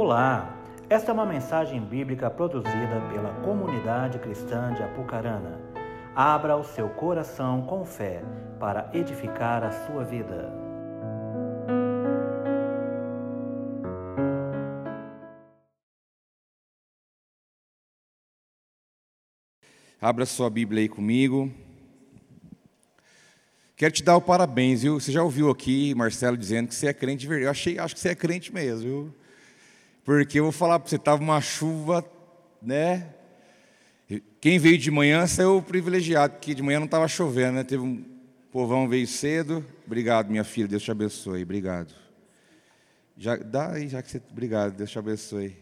[0.00, 0.56] Olá,
[0.88, 5.60] esta é uma mensagem bíblica produzida pela comunidade cristã de Apucarana.
[6.14, 8.22] Abra o seu coração com fé
[8.60, 10.52] para edificar a sua vida.
[20.00, 21.52] Abra sua Bíblia aí comigo.
[23.74, 25.00] Quero te dar o parabéns, viu?
[25.00, 27.46] Você já ouviu aqui Marcelo dizendo que você é crente de verdade.
[27.46, 29.17] Eu achei, acho que você é crente mesmo, viu?
[30.08, 32.02] Porque eu vou falar para você, estava uma chuva,
[32.62, 33.12] né?
[34.40, 37.62] Quem veio de manhã saiu privilegiado, porque de manhã não estava chovendo, né?
[37.62, 38.02] Teve um
[38.50, 39.62] povão veio cedo.
[39.84, 41.42] Obrigado, minha filha, Deus te abençoe.
[41.42, 41.92] Obrigado.
[43.18, 44.22] Já, dá aí, já que você.
[44.30, 45.54] Obrigado, Deus te abençoe.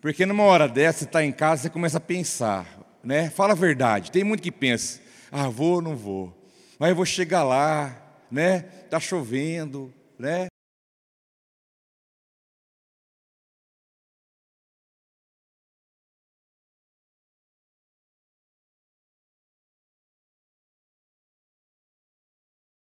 [0.00, 2.66] Porque numa hora dessa, você está em casa, você começa a pensar,
[3.04, 3.30] né?
[3.30, 4.10] Fala a verdade.
[4.10, 5.00] Tem muito que pensa,
[5.30, 6.36] ah, vou ou não vou.
[6.76, 8.64] Mas eu vou chegar lá, né?
[8.84, 10.48] Está chovendo, né?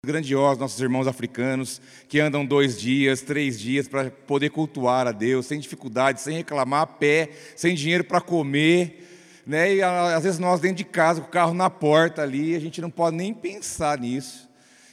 [0.05, 5.47] Grandiosos, nossos irmãos africanos, que andam dois dias, três dias para poder cultuar a Deus,
[5.47, 9.43] sem dificuldade, sem reclamar, a pé, sem dinheiro para comer.
[9.47, 9.77] Né?
[9.77, 12.81] E às vezes nós dentro de casa, com o carro na porta ali, a gente
[12.81, 14.49] não pode nem pensar nisso,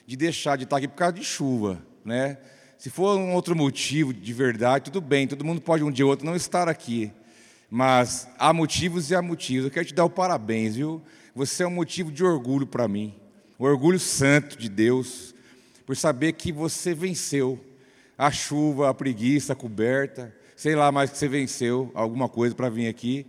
[0.05, 1.81] de deixar de estar aqui por causa de chuva.
[2.03, 2.37] Né?
[2.77, 6.11] Se for um outro motivo de verdade, tudo bem, todo mundo pode um dia ou
[6.11, 7.11] outro não estar aqui.
[7.69, 9.65] Mas há motivos e há motivos.
[9.65, 11.01] Eu quero te dar o parabéns, viu?
[11.33, 13.21] Você é um motivo de orgulho para mim
[13.61, 15.35] o orgulho santo de Deus,
[15.85, 17.63] por saber que você venceu
[18.17, 22.69] a chuva, a preguiça, a coberta, sei lá mais que você venceu alguma coisa para
[22.69, 23.23] vir aqui,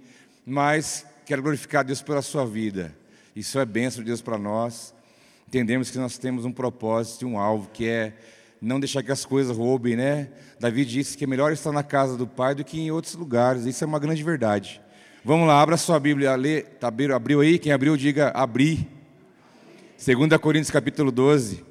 [0.47, 2.97] mas quero glorificar Deus pela sua vida.
[3.37, 4.95] Isso é bênção de Deus para nós.
[5.47, 8.15] Entendemos que nós temos um propósito e um alvo, que é
[8.59, 10.31] não deixar que as coisas roubem, né?
[10.59, 13.67] Davi disse que é melhor estar na casa do Pai do que em outros lugares.
[13.67, 14.81] Isso é uma grande verdade.
[15.23, 17.59] Vamos lá, abra sua Bíblia, lê, tá, abriu aí?
[17.59, 18.89] Quem abriu, diga abrir.
[20.05, 21.65] 2 Coríntios capítulo 12,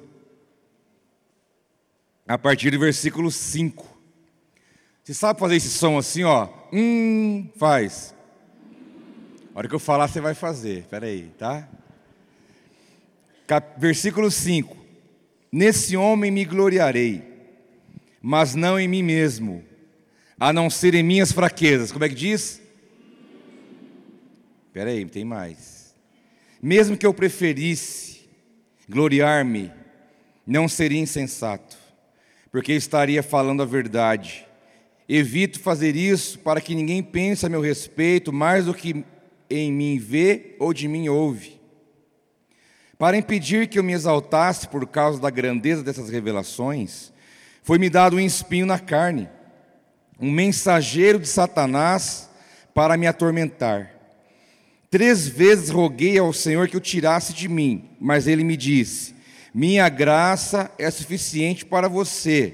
[2.26, 3.86] a partir do versículo 5.
[5.04, 6.48] Você sabe fazer esse som assim, ó?
[6.72, 8.14] Hum, faz.
[9.54, 10.78] A hora que eu falar, você vai fazer.
[10.78, 11.68] Espera aí, tá?
[13.46, 14.78] Cap versículo 5.
[15.52, 17.22] Nesse homem me gloriarei,
[18.22, 19.62] mas não em mim mesmo,
[20.40, 21.92] a não ser em minhas fraquezas.
[21.92, 22.62] Como é que diz?
[24.68, 25.94] Espera aí, tem mais.
[26.62, 28.11] Mesmo que eu preferisse
[28.92, 29.72] Gloriar-me
[30.46, 31.78] não seria insensato,
[32.50, 34.46] porque estaria falando a verdade.
[35.08, 39.02] Evito fazer isso para que ninguém pense a meu respeito mais do que
[39.48, 41.58] em mim vê ou de mim ouve.
[42.98, 47.14] Para impedir que eu me exaltasse por causa da grandeza dessas revelações,
[47.62, 49.26] foi-me dado um espinho na carne,
[50.20, 52.28] um mensageiro de Satanás
[52.74, 53.91] para me atormentar.
[54.92, 59.14] Três vezes roguei ao Senhor que o tirasse de mim, mas ele me disse:
[59.54, 62.52] Minha graça é suficiente para você,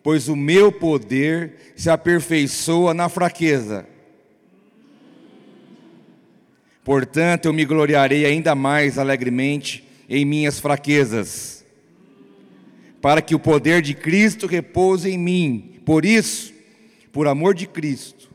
[0.00, 3.84] pois o meu poder se aperfeiçoa na fraqueza.
[6.84, 11.64] Portanto, eu me gloriarei ainda mais alegremente em minhas fraquezas,
[13.02, 15.80] para que o poder de Cristo repouse em mim.
[15.84, 16.54] Por isso,
[17.10, 18.30] por amor de Cristo,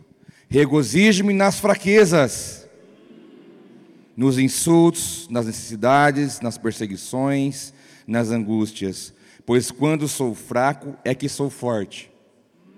[0.50, 2.59] regozijo-me nas fraquezas
[4.20, 7.74] nos insultos, nas necessidades, nas perseguições,
[8.06, 9.14] nas angústias,
[9.46, 12.12] pois quando sou fraco é que sou forte.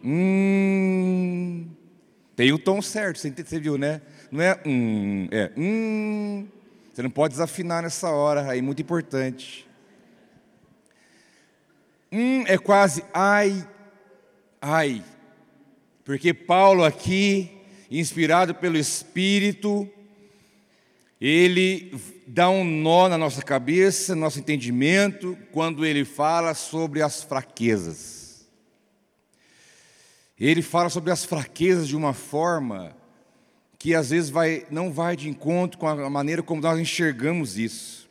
[0.03, 1.67] Hum,
[2.35, 4.03] tem o tom certo, você viu, né?
[4.31, 6.47] Não é hum, é hum.
[6.93, 9.67] Você não pode desafinar nessa hora, aí muito importante.
[12.11, 13.67] Hum é quase ai,
[14.61, 15.03] ai,
[16.05, 17.49] porque Paulo aqui,
[17.89, 19.89] inspirado pelo Espírito,
[21.21, 21.93] ele
[22.25, 28.47] dá um nó na nossa cabeça, no nosso entendimento, quando ele fala sobre as fraquezas.
[30.39, 32.97] Ele fala sobre as fraquezas de uma forma
[33.77, 38.09] que às vezes vai, não vai de encontro com a maneira como nós enxergamos isso.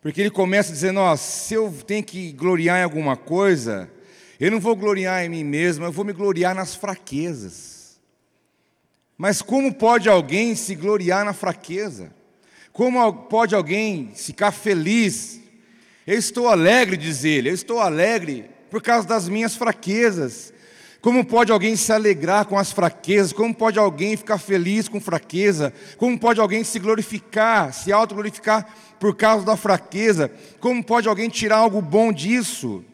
[0.00, 3.90] Porque ele começa dizendo: ó, se eu tenho que gloriar em alguma coisa,
[4.38, 8.00] eu não vou gloriar em mim mesmo, eu vou me gloriar nas fraquezas.
[9.18, 12.12] Mas como pode alguém se gloriar na fraqueza?
[12.74, 15.40] Como pode alguém ficar feliz?
[16.04, 20.52] Eu estou alegre, diz ele, eu estou alegre por causa das minhas fraquezas.
[21.00, 23.32] Como pode alguém se alegrar com as fraquezas?
[23.32, 25.72] Como pode alguém ficar feliz com fraqueza?
[25.96, 28.66] Como pode alguém se glorificar, se autoglorificar
[28.98, 30.28] por causa da fraqueza?
[30.58, 32.84] Como pode alguém tirar algo bom disso?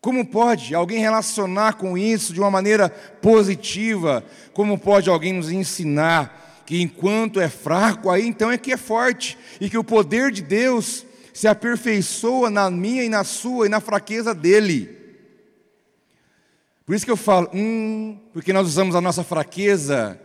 [0.00, 4.24] Como pode alguém relacionar com isso de uma maneira positiva?
[4.52, 9.38] Como pode alguém nos ensinar que enquanto é fraco, aí então é que é forte
[9.60, 13.80] e que o poder de Deus se aperfeiçoa na minha e na sua e na
[13.80, 14.98] fraqueza dele?
[16.84, 20.20] Por isso que eu falo, hum, porque nós usamos a nossa fraqueza,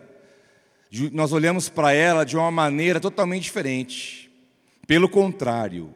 [1.12, 4.32] nós olhamos para ela de uma maneira totalmente diferente.
[4.88, 5.94] Pelo contrário,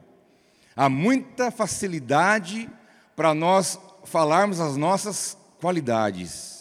[0.76, 2.70] há muita facilidade
[3.16, 6.61] para nós falarmos as nossas qualidades.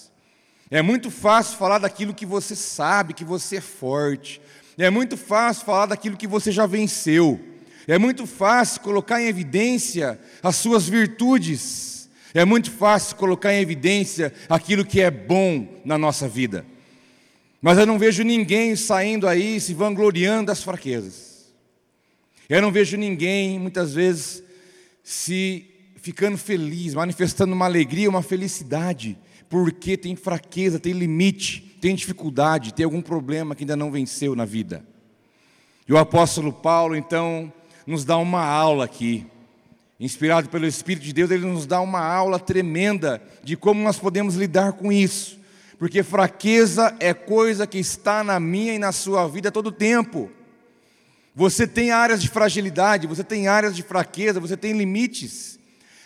[0.71, 4.41] É muito fácil falar daquilo que você sabe, que você é forte.
[4.79, 7.41] É muito fácil falar daquilo que você já venceu.
[7.89, 12.09] É muito fácil colocar em evidência as suas virtudes.
[12.33, 16.65] É muito fácil colocar em evidência aquilo que é bom na nossa vida.
[17.61, 21.51] Mas eu não vejo ninguém saindo aí se vangloriando das fraquezas.
[22.49, 24.43] Eu não vejo ninguém, muitas vezes,
[25.03, 29.19] se ficando feliz, manifestando uma alegria, uma felicidade,
[29.51, 34.47] porque tem fraqueza, tem limite, tem dificuldade, tem algum problema que ainda não venceu na
[34.47, 34.83] vida.
[35.87, 37.53] E o apóstolo Paulo, então,
[37.85, 39.27] nos dá uma aula aqui
[39.99, 44.35] inspirado pelo Espírito de Deus, ele nos dá uma aula tremenda de como nós podemos
[44.35, 45.39] lidar com isso.
[45.79, 50.31] Porque fraqueza é coisa que está na minha e na sua vida todo tempo.
[51.35, 55.60] Você tem áreas de fragilidade, você tem áreas de fraqueza, você tem limites.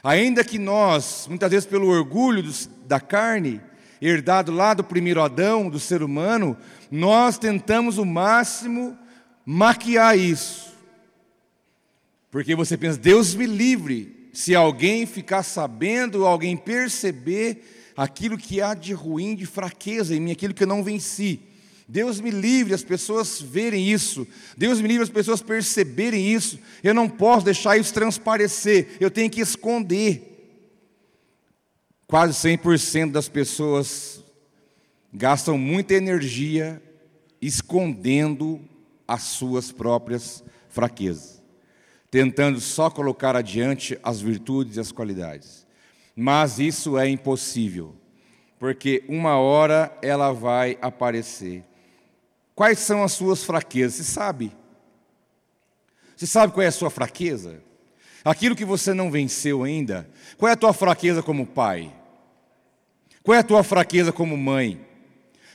[0.04, 2.44] Ainda que nós, muitas vezes pelo orgulho
[2.86, 3.58] da carne,
[4.02, 6.54] herdado lá do primeiro Adão, do ser humano,
[6.90, 8.98] nós tentamos o máximo
[9.46, 10.74] maquiar isso.
[12.30, 18.74] Porque você pensa, Deus me livre se alguém ficar sabendo, alguém perceber aquilo que há
[18.74, 21.40] de ruim, de fraqueza em mim, aquilo que eu não venci.
[21.86, 24.26] Deus me livre as pessoas verem isso.
[24.56, 26.58] Deus me livre as pessoas perceberem isso.
[26.82, 28.96] Eu não posso deixar isso transparecer.
[28.98, 30.30] Eu tenho que esconder.
[32.06, 34.24] Quase 100% das pessoas
[35.12, 36.82] gastam muita energia
[37.40, 38.60] escondendo
[39.06, 41.34] as suas próprias fraquezas
[42.14, 45.66] tentando só colocar adiante as virtudes e as qualidades.
[46.14, 47.92] Mas isso é impossível,
[48.56, 51.64] porque uma hora ela vai aparecer.
[52.54, 53.94] Quais são as suas fraquezas?
[53.94, 54.52] Você sabe?
[56.16, 57.62] Você sabe qual é a sua fraqueza?
[58.24, 60.08] Aquilo que você não venceu ainda.
[60.38, 61.92] Qual é a tua fraqueza como pai?
[63.22, 64.80] Qual é a tua fraqueza como mãe?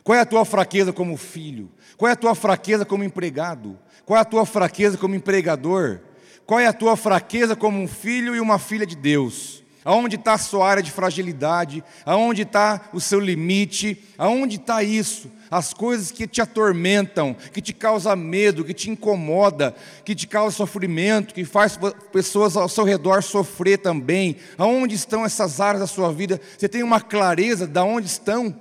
[0.04, 1.72] Qual é a tua fraqueza como filho?
[1.98, 3.80] Qual é a tua fraqueza como empregado?
[4.06, 6.02] Qual é a tua fraqueza como empregador?
[6.46, 9.64] Qual é a tua fraqueza como um filho e uma filha de Deus?
[9.86, 11.84] Aonde está a sua área de fragilidade?
[12.06, 14.04] Aonde está o seu limite?
[14.18, 15.32] Aonde está isso?
[15.50, 19.74] As coisas que te atormentam, que te causam medo, que te incomoda,
[20.04, 21.80] que te causa sofrimento, que faz
[22.12, 24.36] pessoas ao seu redor sofrer também.
[24.58, 26.42] Aonde estão essas áreas da sua vida?
[26.58, 28.54] Você tem uma clareza de onde estão?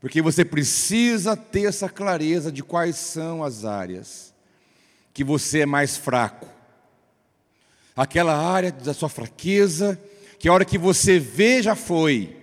[0.00, 4.34] Porque você precisa ter essa clareza de quais são as áreas
[5.12, 6.55] que você é mais fraco
[7.96, 9.98] aquela área da sua fraqueza,
[10.38, 12.36] que a hora que você vê já foi.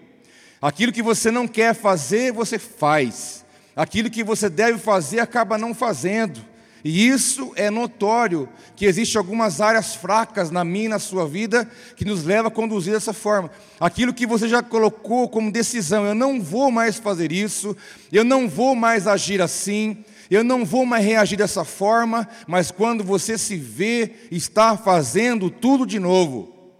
[0.59, 3.45] Aquilo que você não quer fazer, você faz.
[3.75, 6.41] Aquilo que você deve fazer, acaba não fazendo.
[6.83, 11.69] E isso é notório, que existem algumas áreas fracas na minha e na sua vida
[11.95, 13.49] que nos leva a conduzir dessa forma.
[13.79, 17.75] Aquilo que você já colocou como decisão, eu não vou mais fazer isso,
[18.11, 23.03] eu não vou mais agir assim, eu não vou mais reagir dessa forma, mas quando
[23.03, 26.73] você se vê, está fazendo tudo de novo.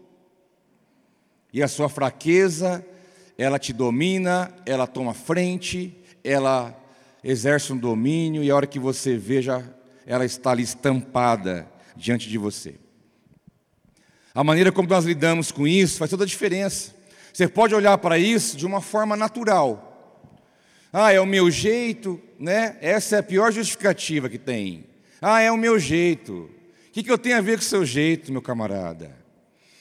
[1.51, 2.85] E a sua fraqueza,
[3.37, 6.75] ela te domina, ela toma frente, ela
[7.23, 9.63] exerce um domínio, e a hora que você veja,
[10.05, 12.75] ela está ali estampada diante de você.
[14.33, 16.95] A maneira como nós lidamos com isso faz toda a diferença.
[17.31, 19.92] Você pode olhar para isso de uma forma natural.
[20.95, 22.77] Ah, é o meu jeito, né?
[22.79, 24.85] Essa é a pior justificativa que tem.
[25.19, 26.51] Ah, é o meu jeito.
[26.87, 29.17] O que, eu tenho a ver com o seu jeito, meu camarada?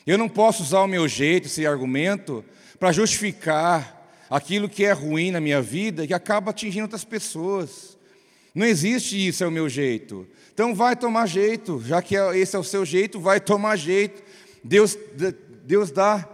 [0.07, 2.43] Eu não posso usar o meu jeito, esse argumento,
[2.81, 7.99] para justificar aquilo que é ruim na minha vida e que acaba atingindo outras pessoas.
[8.55, 10.27] Não existe isso, é o meu jeito.
[10.55, 14.23] Então vai tomar jeito, já que é, esse é o seu jeito, vai tomar jeito.
[14.65, 14.97] Deus,
[15.65, 16.27] Deus dá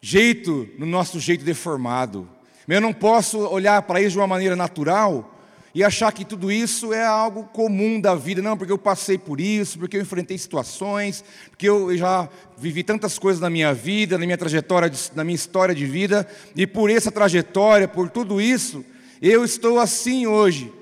[0.00, 2.28] jeito no nosso jeito deformado.
[2.66, 5.30] Eu não posso olhar para isso de uma maneira natural
[5.74, 9.40] e achar que tudo isso é algo comum da vida, não, porque eu passei por
[9.40, 14.24] isso, porque eu enfrentei situações, porque eu já vivi tantas coisas na minha vida, na
[14.24, 18.84] minha trajetória, na minha história de vida, e por essa trajetória, por tudo isso,
[19.20, 20.72] eu estou assim hoje.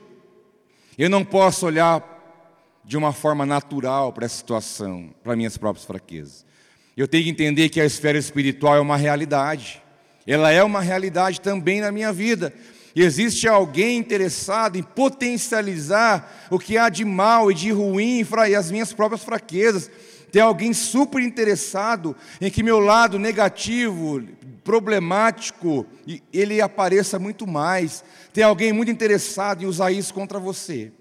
[0.99, 2.12] Eu não posso olhar
[2.85, 6.45] de uma forma natural para essa situação, para minhas próprias fraquezas.
[6.95, 9.82] Eu tenho que entender que a esfera espiritual é uma realidade.
[10.26, 12.52] Ela é uma realidade também na minha vida.
[12.95, 18.55] E existe alguém interessado em potencializar o que há de mal e de ruim e
[18.55, 19.91] as minhas próprias fraquezas.
[20.31, 24.23] Tem alguém super interessado em que meu lado negativo,
[24.64, 25.87] problemático,
[26.33, 28.05] ele apareça muito mais.
[28.33, 30.93] Tem alguém muito interessado em usar isso contra você.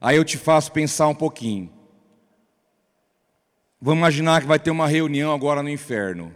[0.00, 1.70] Aí eu te faço pensar um pouquinho.
[3.80, 6.32] Vamos imaginar que vai ter uma reunião agora no inferno,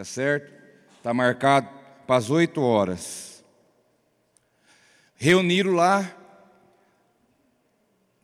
[0.00, 0.50] tá certo?
[0.96, 1.68] Está marcado
[2.06, 3.44] para as oito horas.
[5.14, 6.16] Reuniram lá,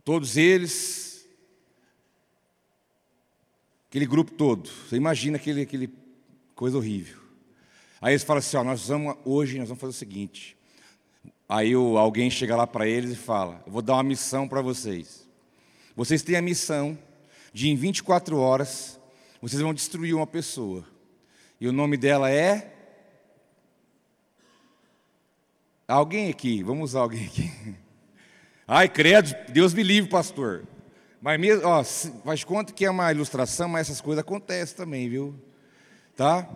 [0.03, 1.29] todos eles,
[3.91, 4.71] aquele grupo todo.
[4.71, 5.93] Você imagina aquele, aquele
[6.55, 7.21] coisa horrível.
[8.01, 10.57] Aí eles falam assim: ó, nós vamos hoje, nós vamos fazer o seguinte.
[11.47, 15.29] Aí alguém chega lá para eles e fala: Eu vou dar uma missão para vocês.
[15.95, 16.99] Vocês têm a missão
[17.53, 18.99] de em 24 horas
[19.43, 20.96] vocês vão destruir uma pessoa.
[21.61, 22.73] E o nome dela é.
[25.89, 27.77] Alguém aqui, vamos usar alguém aqui.
[28.67, 30.67] Ai, credo, Deus me livre, pastor.
[31.21, 31.83] Mas mesmo, ó,
[32.25, 35.35] faz conta que é uma ilustração, mas essas coisas acontecem também, viu?
[36.17, 36.49] Tá?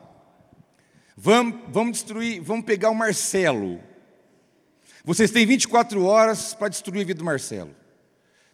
[1.17, 3.81] Vamos, vamos destruir, vamos pegar o Marcelo.
[5.05, 7.75] Vocês têm 24 horas para destruir a vida do Marcelo.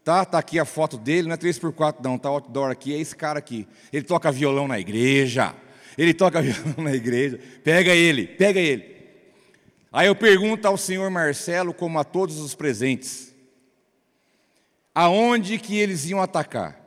[0.04, 0.24] Tá?
[0.24, 3.38] Tá aqui a foto dele, não é 3x4 não, tá outdoor aqui, é esse cara
[3.38, 3.66] aqui.
[3.92, 5.54] Ele toca violão na igreja.
[5.96, 7.38] Ele toca violão na igreja.
[7.62, 8.96] Pega ele, pega ele.
[9.92, 13.34] Aí eu pergunto ao senhor Marcelo, como a todos os presentes,
[14.94, 16.84] aonde que eles iam atacar?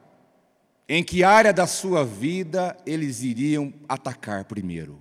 [0.88, 5.00] Em que área da sua vida eles iriam atacar primeiro?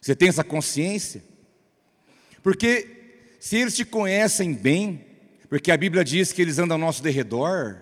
[0.00, 1.24] Você tem essa consciência?
[2.42, 2.88] Porque
[3.40, 5.04] se eles te conhecem bem,
[5.48, 7.78] porque a Bíblia diz que eles andam ao nosso derredor,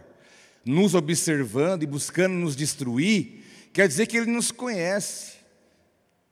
[0.64, 3.41] nos observando e buscando nos destruir,
[3.72, 5.32] quer dizer que ele nos conhece.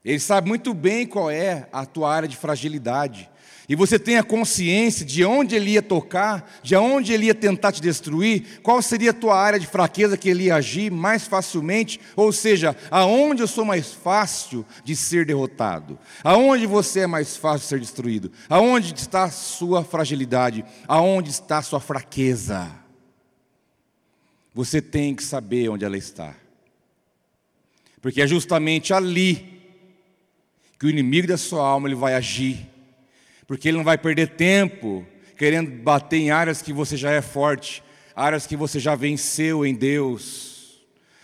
[0.04, 3.30] Ele sabe muito bem qual é a tua área de fragilidade
[3.70, 7.70] e você tem a consciência de onde ele ia tocar, de onde ele ia tentar
[7.70, 12.00] te destruir, qual seria a tua área de fraqueza que ele ia agir mais facilmente,
[12.16, 17.60] ou seja, aonde eu sou mais fácil de ser derrotado, aonde você é mais fácil
[17.60, 22.68] de ser destruído, aonde está a sua fragilidade, aonde está a sua fraqueza.
[24.52, 26.34] Você tem que saber onde ela está,
[28.00, 29.60] porque é justamente ali
[30.78, 32.70] que o inimigo da sua alma ele vai agir
[33.50, 35.04] porque ele não vai perder tempo
[35.36, 37.82] querendo bater em áreas que você já é forte,
[38.14, 40.80] áreas que você já venceu em Deus,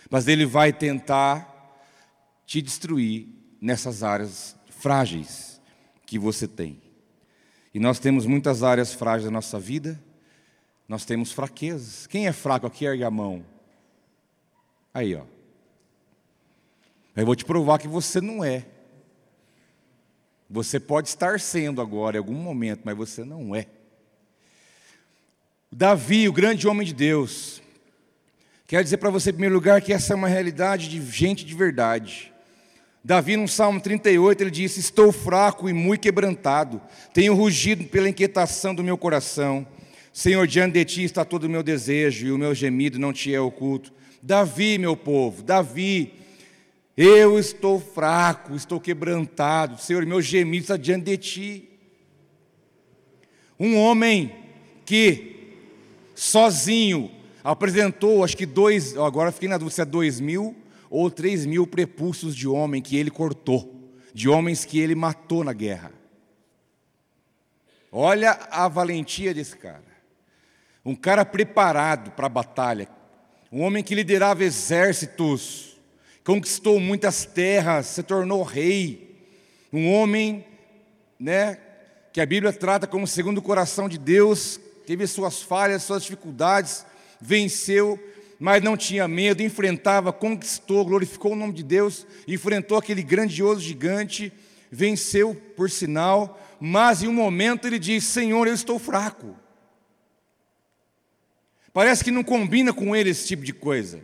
[0.09, 1.79] mas ele vai tentar
[2.45, 3.29] te destruir
[3.61, 5.61] nessas áreas frágeis
[6.05, 6.81] que você tem.
[7.73, 9.97] E nós temos muitas áreas frágeis na nossa vida,
[10.85, 12.07] nós temos fraquezas.
[12.07, 13.45] Quem é fraco aqui, ergue a mão.
[14.93, 15.23] Aí, ó.
[17.17, 18.63] Eu vou te provar que você não é.
[20.47, 23.65] Você pode estar sendo agora em algum momento, mas você não é.
[25.71, 27.59] Davi, o grande homem de Deus,
[28.67, 31.55] quero dizer para você, em primeiro lugar, que essa é uma realidade de gente de
[31.55, 32.31] verdade.
[33.03, 36.79] Davi, no Salmo 38, ele disse: Estou fraco e muito quebrantado,
[37.15, 39.65] tenho rugido pela inquietação do meu coração.
[40.13, 43.33] Senhor, diante de ti está todo o meu desejo e o meu gemido não te
[43.33, 43.91] é oculto.
[44.21, 46.13] Davi, meu povo, Davi,
[46.97, 51.69] eu estou fraco, estou quebrantado, Senhor, meu gemido está diante de Ti.
[53.59, 54.33] Um homem
[54.83, 55.53] que,
[56.15, 57.11] sozinho,
[57.43, 60.55] apresentou, acho que dois, agora fiquei na dúvida se é dois mil
[60.89, 65.53] ou três mil prepulsos de homem que ele cortou, de homens que ele matou na
[65.53, 65.91] guerra.
[67.91, 69.85] Olha a valentia desse cara.
[70.83, 72.89] Um cara preparado para a batalha,
[73.51, 75.76] um homem que liderava exércitos,
[76.27, 79.15] conquistou muitas terras, se tornou rei,
[79.71, 80.45] um homem,
[81.17, 81.57] né,
[82.11, 86.85] que a Bíblia trata como segundo o coração de Deus, teve suas falhas, suas dificuldades,
[87.21, 87.97] venceu,
[88.37, 94.29] mas não tinha medo, enfrentava, conquistou, glorificou o nome de Deus, enfrentou aquele grandioso gigante,
[94.69, 99.33] venceu, por sinal, mas em um momento ele diz: Senhor, eu estou fraco.
[101.71, 104.03] Parece que não combina com ele esse tipo de coisa.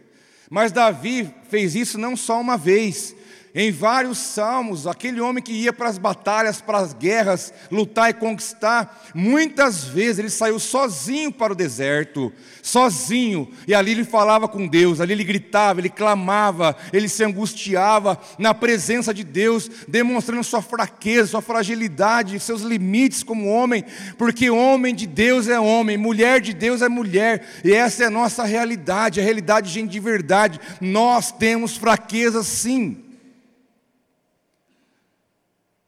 [0.53, 3.15] Mas Davi fez isso não só uma vez,
[3.55, 8.13] em vários salmos, aquele homem que ia para as batalhas, para as guerras, lutar e
[8.13, 12.33] conquistar, muitas vezes ele saiu sozinho para o deserto,
[12.63, 18.19] sozinho, e ali ele falava com Deus, ali ele gritava, ele clamava, ele se angustiava
[18.39, 23.86] na presença de Deus, demonstrando sua fraqueza, sua fragilidade, seus limites como homem,
[24.17, 28.10] porque homem de Deus é homem, mulher de Deus é mulher, e essa é a
[28.10, 30.60] nossa realidade, a realidade de gente de verdade.
[30.81, 33.12] Nós temos fraquezas sim.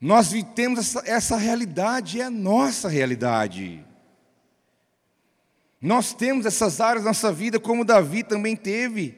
[0.05, 3.83] Nós temos essa, essa realidade, é a nossa realidade.
[5.81, 9.17] Nós temos essas áreas na nossa vida, como Davi também teve.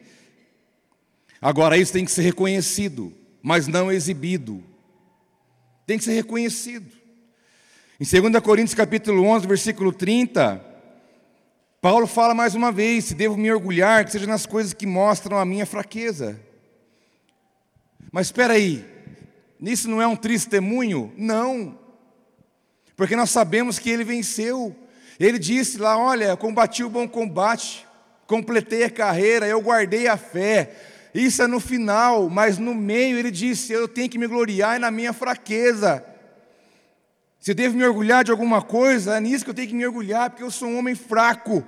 [1.41, 3.13] Agora, isso tem que ser reconhecido,
[3.44, 4.63] mas não exibido.
[5.86, 6.89] Tem que ser reconhecido.
[8.00, 10.63] Em 2 Coríntios capítulo 11, versículo 30,
[11.82, 15.38] Paulo fala mais uma vez: se devo me orgulhar, que seja nas coisas que mostram
[15.38, 16.39] a minha fraqueza.
[18.10, 18.97] Mas espera aí,
[19.60, 21.12] Nisso não é um testemunho?
[21.18, 21.78] Não.
[22.96, 24.76] Porque nós sabemos que ele venceu.
[25.20, 27.86] Ele disse lá: Olha, combati o bom combate,
[28.26, 30.76] completei a carreira, eu guardei a fé.
[31.14, 34.92] Isso é no final, mas no meio ele disse: Eu tenho que me gloriar na
[34.92, 36.04] minha fraqueza.
[37.40, 39.86] Se eu devo me orgulhar de alguma coisa, é nisso que eu tenho que me
[39.86, 41.64] orgulhar, porque eu sou um homem fraco.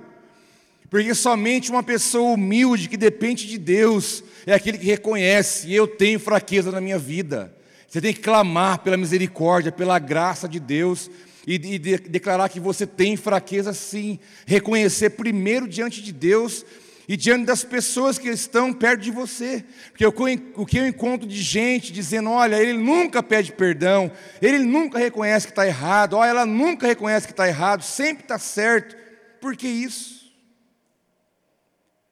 [0.90, 6.18] Porque somente uma pessoa humilde que depende de Deus é aquele que reconhece: eu tenho
[6.18, 7.54] fraqueza na minha vida.
[7.90, 11.10] Você tem que clamar pela misericórdia, pela graça de Deus
[11.44, 14.20] e, e de, declarar que você tem fraqueza sim.
[14.46, 16.64] Reconhecer primeiro diante de Deus
[17.08, 19.64] e diante das pessoas que estão perto de você.
[19.88, 24.08] Porque o que eu encontro de gente dizendo: olha, ele nunca pede perdão,
[24.40, 28.38] ele nunca reconhece que está errado, olha, ela nunca reconhece que está errado, sempre está
[28.38, 28.96] certo.
[29.40, 30.32] Por que isso?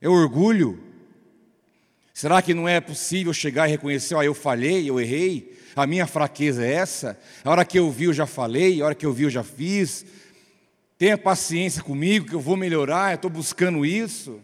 [0.01, 0.83] É orgulho?
[2.13, 5.57] Será que não é possível chegar e reconhecer, ó, eu falhei, eu errei?
[5.83, 7.19] A minha fraqueza é essa.
[7.45, 9.45] A hora que eu vi, eu já falei, a hora que eu vi, eu já
[9.45, 10.05] fiz.
[10.99, 14.41] Tenha paciência comigo, que eu vou melhorar, eu estou buscando isso.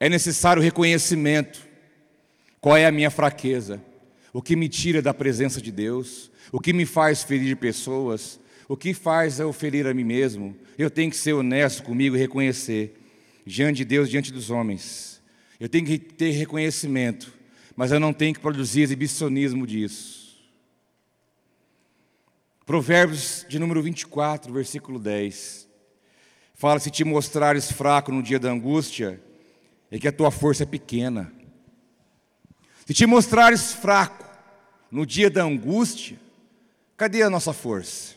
[0.00, 1.66] É necessário reconhecimento.
[2.60, 3.82] Qual é a minha fraqueza?
[4.32, 6.30] O que me tira da presença de Deus?
[6.50, 8.40] O que me faz ferir pessoas?
[8.66, 10.56] O que faz eu ferir a mim mesmo?
[10.78, 12.98] Eu tenho que ser honesto comigo e reconhecer,
[13.44, 15.20] diante de Deus, diante dos homens.
[15.60, 17.37] Eu tenho que ter reconhecimento
[17.78, 20.36] mas eu não tenho que produzir exibicionismo disso.
[22.66, 25.68] Provérbios de número 24, versículo 10.
[26.54, 29.22] Fala: se te mostrares fraco no dia da angústia,
[29.92, 31.32] é que a tua força é pequena.
[32.84, 34.26] Se te mostrares fraco
[34.90, 36.18] no dia da angústia,
[36.96, 38.16] cadê a nossa força?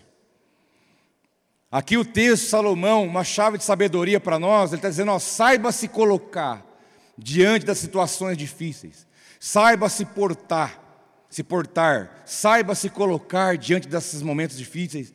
[1.72, 5.72] Aqui o texto, Salomão, uma chave de sabedoria para nós, ele está dizendo: ó, saiba
[5.72, 6.66] se colocar
[7.16, 9.11] diante das situações difíceis.
[9.44, 10.80] Saiba se portar,
[11.28, 15.12] se portar, saiba se colocar diante desses momentos difíceis.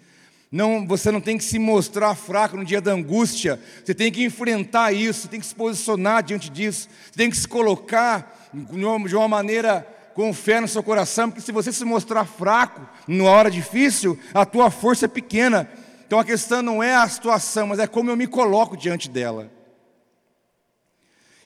[0.50, 3.60] Não, você não tem que se mostrar fraco no dia da angústia.
[3.84, 6.88] Você tem que enfrentar isso, você tem que se posicionar diante disso.
[7.04, 11.52] Você tem que se colocar de uma maneira com fé no seu coração, porque se
[11.52, 15.70] você se mostrar fraco numa hora difícil, a tua força é pequena.
[16.04, 19.52] Então a questão não é a situação, mas é como eu me coloco diante dela.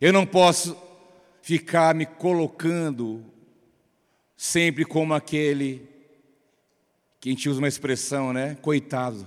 [0.01, 0.89] Eu não posso
[1.43, 3.25] ficar me colocando
[4.37, 5.89] sempre como aquele
[7.21, 8.57] que a gente usa uma expressão, né?
[8.63, 9.27] Coitado.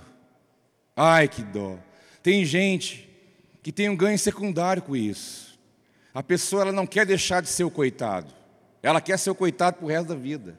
[0.96, 1.78] Ai, que dó.
[2.22, 3.08] Tem gente
[3.62, 5.58] que tem um ganho secundário com isso.
[6.12, 8.32] A pessoa ela não quer deixar de ser o coitado.
[8.82, 10.58] Ela quer ser o coitado para o resto da vida.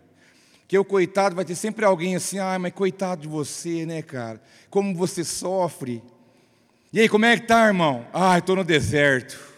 [0.67, 4.41] Que o coitado vai ter sempre alguém assim, ai, mas coitado de você, né, cara?
[4.69, 6.01] Como você sofre.
[6.91, 8.07] E aí, como é que tá, irmão?
[8.13, 9.54] Ah, estou no deserto.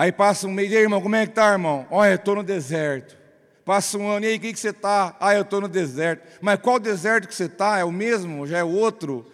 [0.00, 1.86] Aí passa um mês, e aí, irmão, como é que tá, irmão?
[1.90, 3.18] Olha, eu estou no deserto.
[3.66, 5.14] Passa um ano, e aí, o que, você está?
[5.20, 6.26] Ah, eu estou no deserto.
[6.40, 7.78] Mas qual deserto que você está?
[7.78, 8.46] É o mesmo?
[8.46, 9.30] Já é outro?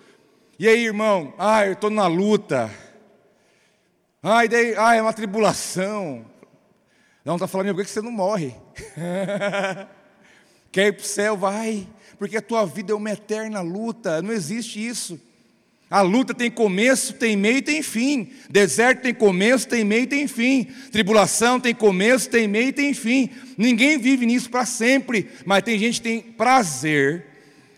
[0.59, 1.33] E aí, irmão?
[1.39, 2.69] Ah, eu estou na luta.
[4.21, 4.75] Ah, e daí?
[4.77, 6.27] Ah, é uma tribulação.
[7.25, 8.53] Não, está falando, por que você não morre?
[10.73, 11.37] Quer ir para o céu?
[11.37, 11.87] Vai,
[12.19, 15.21] porque a tua vida é uma eterna luta, não existe isso.
[15.89, 18.31] A luta tem começo, tem meio e tem fim.
[18.51, 20.65] Deserto tem começo, tem meio e tem fim.
[20.91, 23.31] Tribulação tem começo, tem meio e tem fim.
[23.57, 27.27] Ninguém vive nisso para sempre, mas tem gente que tem prazer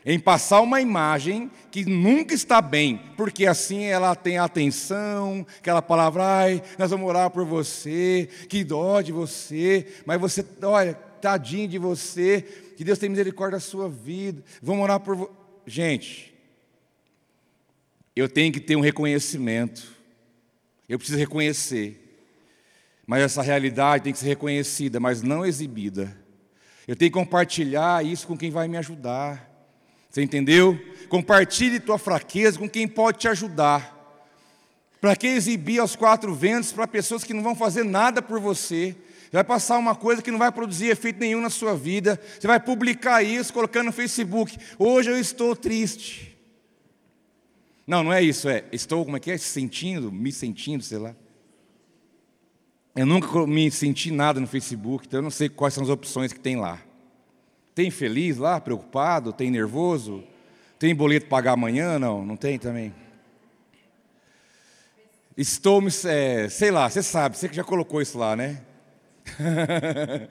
[0.06, 6.24] em passar uma imagem que nunca está bem, porque assim ela tem atenção, aquela palavra,
[6.24, 11.76] ai, nós vamos orar por você, que dó de você, mas você, olha, tadinho de
[11.76, 12.42] você,
[12.74, 15.30] que Deus tem misericórdia da sua vida, vamos orar por você.
[15.66, 16.37] Gente,
[18.18, 19.94] eu tenho que ter um reconhecimento.
[20.88, 22.04] Eu preciso reconhecer.
[23.06, 26.16] Mas essa realidade tem que ser reconhecida, mas não exibida.
[26.86, 29.48] Eu tenho que compartilhar isso com quem vai me ajudar.
[30.10, 30.76] Você entendeu?
[31.08, 33.94] Compartilhe tua fraqueza com quem pode te ajudar.
[35.00, 38.96] Para que exibir aos quatro ventos para pessoas que não vão fazer nada por você?
[39.22, 42.20] Você vai passar uma coisa que não vai produzir efeito nenhum na sua vida.
[42.38, 44.58] Você vai publicar isso, colocando no Facebook.
[44.76, 46.27] Hoje eu estou triste.
[47.88, 49.38] Não, não é isso, é estou, como é que é?
[49.38, 51.16] Sentindo, me sentindo, sei lá.
[52.94, 56.30] Eu nunca me senti nada no Facebook, então eu não sei quais são as opções
[56.30, 56.82] que tem lá.
[57.74, 60.22] Tem feliz lá, preocupado, tem nervoso,
[60.78, 61.98] tem boleto pagar amanhã?
[61.98, 62.94] Não, não tem também.
[65.34, 68.60] Estou é, sei lá, você sabe, você que já colocou isso lá, né?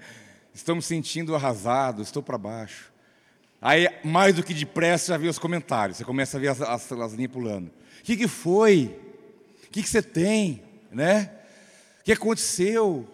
[0.54, 2.94] estou me sentindo arrasado, estou para baixo.
[3.62, 5.98] Aí, mais do que depressa, já vê os comentários.
[5.98, 7.68] Você começa a ver as, as, as linhas pulando.
[7.68, 8.96] O que, que foi?
[9.66, 10.62] O que, que você tem?
[10.92, 11.32] Né?
[12.00, 13.08] O que aconteceu?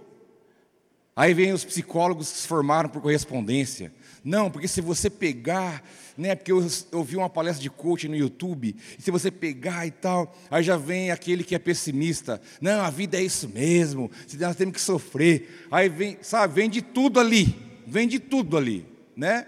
[1.15, 3.93] Aí vem os psicólogos que se formaram por correspondência.
[4.23, 5.83] Não, porque se você pegar,
[6.17, 9.91] né, porque eu ouvi uma palestra de coaching no YouTube, e se você pegar e
[9.91, 12.41] tal, aí já vem aquele que é pessimista.
[12.61, 15.67] Não, a vida é isso mesmo, nós temos que sofrer.
[15.69, 17.53] Aí vem, sabe, vem de tudo ali,
[17.85, 19.45] vem de tudo ali, né?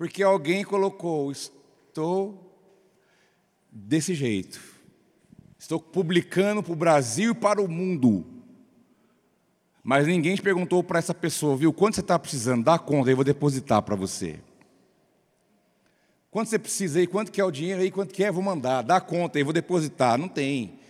[0.00, 2.56] Porque alguém colocou, estou
[3.70, 4.58] desse jeito.
[5.58, 8.24] Estou publicando para o Brasil e para o mundo.
[9.84, 11.70] Mas ninguém te perguntou para essa pessoa, viu?
[11.70, 12.64] Quanto você está precisando?
[12.64, 14.40] Dá conta, eu vou depositar para você.
[16.30, 17.06] Quanto você precisa aí?
[17.06, 17.90] Quanto que é o dinheiro aí?
[17.90, 18.32] Quanto que é?
[18.32, 18.80] Vou mandar.
[18.80, 20.16] Dá conta aí, vou depositar.
[20.16, 20.80] Não tem.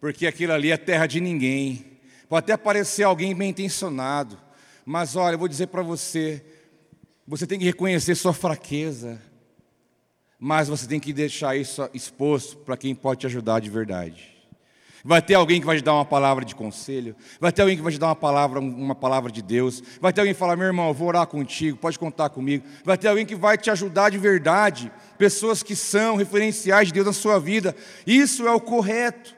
[0.00, 1.98] Porque aquilo ali é terra de ninguém.
[2.28, 4.38] Pode até aparecer alguém bem intencionado.
[4.86, 6.44] Mas olha, eu vou dizer para você,
[7.32, 9.18] você tem que reconhecer sua fraqueza,
[10.38, 14.36] mas você tem que deixar isso exposto para quem pode te ajudar de verdade.
[15.02, 17.82] Vai ter alguém que vai te dar uma palavra de conselho, vai ter alguém que
[17.82, 20.66] vai te dar uma palavra, uma palavra de Deus, vai ter alguém que falar, meu
[20.66, 22.66] irmão, eu vou orar contigo, pode contar comigo.
[22.84, 27.06] Vai ter alguém que vai te ajudar de verdade, pessoas que são referenciais de Deus
[27.06, 27.74] na sua vida.
[28.06, 29.34] Isso é o correto.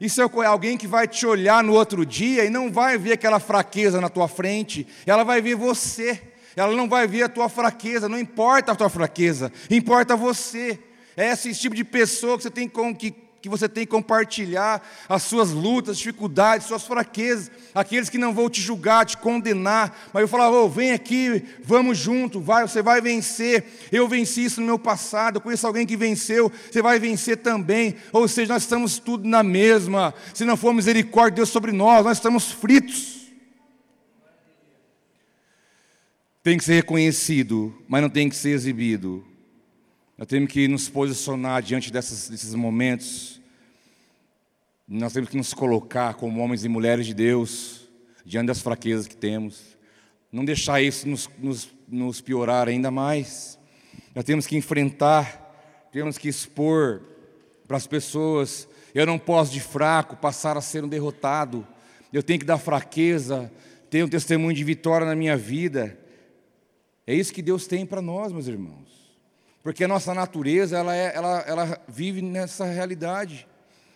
[0.00, 3.38] Isso é alguém que vai te olhar no outro dia e não vai ver aquela
[3.38, 6.32] fraqueza na tua frente, ela vai ver você.
[6.56, 10.78] Ela não vai ver a tua fraqueza, não importa a tua fraqueza, importa você.
[11.16, 15.22] É esse tipo de pessoa que você tem que, que você tem que compartilhar as
[15.22, 20.28] suas lutas, dificuldades, suas fraquezas, aqueles que não vão te julgar, te condenar, mas eu
[20.28, 23.64] falar, oh, vem aqui, vamos junto, vai, você vai vencer.
[23.92, 27.96] Eu venci isso no meu passado, eu conheço alguém que venceu, você vai vencer também.
[28.12, 30.14] Ou seja, nós estamos tudo na mesma.
[30.32, 33.23] Se não for misericórdia de Deus sobre nós, nós estamos fritos.
[36.44, 39.24] Tem que ser reconhecido, mas não tem que ser exibido.
[40.16, 43.40] Nós temos que nos posicionar diante dessas, desses momentos.
[44.86, 47.88] Nós temos que nos colocar como homens e mulheres de Deus,
[48.26, 49.74] diante das fraquezas que temos.
[50.30, 53.58] Não deixar isso nos, nos, nos piorar ainda mais.
[54.14, 57.00] Nós temos que enfrentar, temos que expor
[57.66, 58.68] para as pessoas.
[58.94, 61.66] Eu não posso, de fraco, passar a ser um derrotado.
[62.12, 63.50] Eu tenho que dar fraqueza,
[63.88, 66.03] ter um testemunho de vitória na minha vida.
[67.06, 68.88] É isso que Deus tem para nós, meus irmãos.
[69.62, 73.46] Porque a nossa natureza, ela, é, ela, ela vive nessa realidade.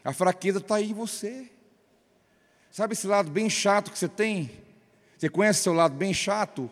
[0.04, 1.50] A fraqueza está aí em você.
[2.70, 4.50] Sabe esse lado bem chato que você tem?
[5.16, 6.70] Você conhece seu lado bem chato?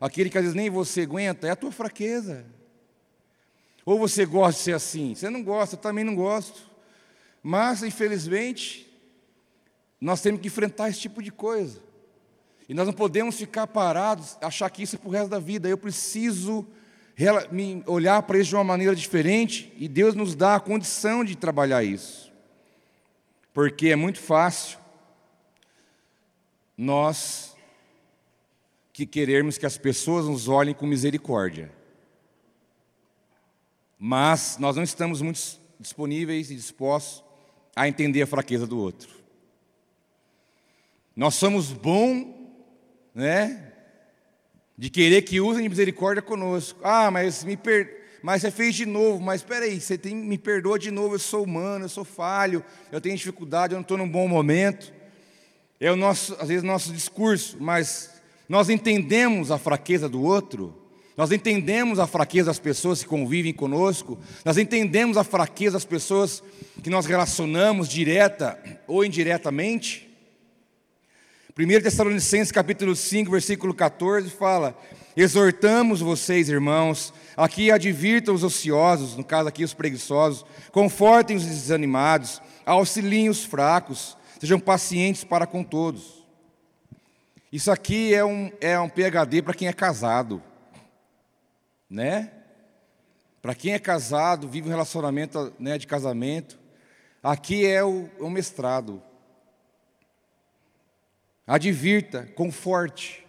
[0.00, 2.44] Aquele que às vezes nem você aguenta, é a tua fraqueza.
[3.84, 5.14] Ou você gosta de ser assim?
[5.14, 6.68] Você não gosta, eu também não gosto.
[7.42, 8.92] Mas, infelizmente,
[10.00, 11.80] nós temos que enfrentar esse tipo de coisa.
[12.68, 15.68] E nós não podemos ficar parados, achar que isso é para o resto da vida.
[15.68, 16.66] Eu preciso
[17.86, 21.82] olhar para isso de uma maneira diferente e Deus nos dá a condição de trabalhar
[21.82, 22.32] isso.
[23.54, 24.78] Porque é muito fácil
[26.76, 27.56] nós
[28.92, 31.72] que queremos que as pessoas nos olhem com misericórdia.
[33.98, 35.40] Mas nós não estamos muito
[35.78, 37.24] disponíveis e dispostos
[37.74, 39.14] a entender a fraqueza do outro.
[41.14, 42.35] Nós somos bons
[43.16, 43.72] né?
[44.76, 46.78] De querer que usem misericórdia conosco.
[46.84, 48.18] Ah, mas me per...
[48.22, 50.14] mas você fez de novo, mas espera aí, você tem...
[50.14, 53.82] me perdoa de novo, eu sou humano, eu sou falho, eu tenho dificuldade, eu não
[53.82, 54.92] estou num bom momento.
[55.80, 60.74] É o nosso, às vezes, nosso discurso, mas nós entendemos a fraqueza do outro,
[61.16, 66.42] nós entendemos a fraqueza das pessoas que convivem conosco, nós entendemos a fraqueza das pessoas
[66.82, 70.05] que nós relacionamos direta ou indiretamente.
[71.58, 74.76] 1 Tessalonicenses capítulo 5, versículo 14 fala:
[75.16, 82.42] Exortamos vocês, irmãos, aqui advirtam os ociosos, no caso aqui os preguiçosos, confortem os desanimados,
[82.66, 86.26] auxiliem os fracos, sejam pacientes para com todos.
[87.50, 90.42] Isso aqui é um, é um PhD para quem é casado,
[91.88, 92.32] né?
[93.40, 96.58] Para quem é casado, vive um relacionamento né, de casamento,
[97.22, 99.02] aqui é o, o mestrado.
[101.46, 103.24] Advirta, conforte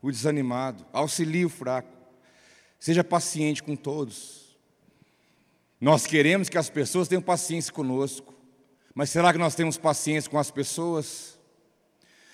[0.00, 1.90] o desanimado, auxilie o fraco,
[2.78, 4.56] seja paciente com todos.
[5.80, 8.32] Nós queremos que as pessoas tenham paciência conosco,
[8.94, 11.38] mas será que nós temos paciência com as pessoas?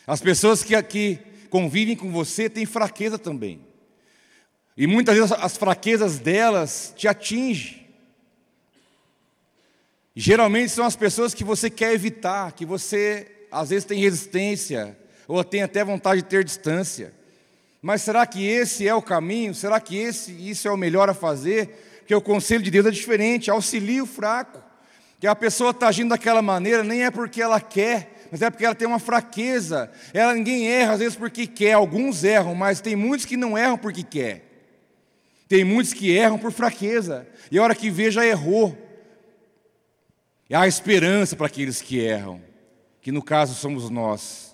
[0.06, 1.18] As pessoas que aqui
[1.48, 3.66] convivem com você têm fraqueza também.
[4.76, 7.88] E muitas vezes as fraquezas delas te atingem.
[10.14, 14.97] Geralmente são as pessoas que você quer evitar, que você às vezes tem resistência,
[15.28, 17.12] ou tem até vontade de ter distância.
[17.82, 19.54] Mas será que esse é o caminho?
[19.54, 21.98] Será que esse, isso é o melhor a fazer?
[21.98, 24.60] Porque o conselho de Deus é diferente, auxilia o fraco.
[25.20, 28.64] Que a pessoa está agindo daquela maneira, nem é porque ela quer, mas é porque
[28.64, 29.90] ela tem uma fraqueza.
[30.14, 33.76] Ela ninguém erra às vezes porque quer, alguns erram, mas tem muitos que não erram
[33.76, 34.44] porque quer.
[35.46, 37.26] Tem muitos que erram por fraqueza.
[37.50, 38.76] E a hora que vê já errou.
[40.48, 42.40] E há esperança para aqueles que erram,
[43.02, 44.47] que no caso somos nós.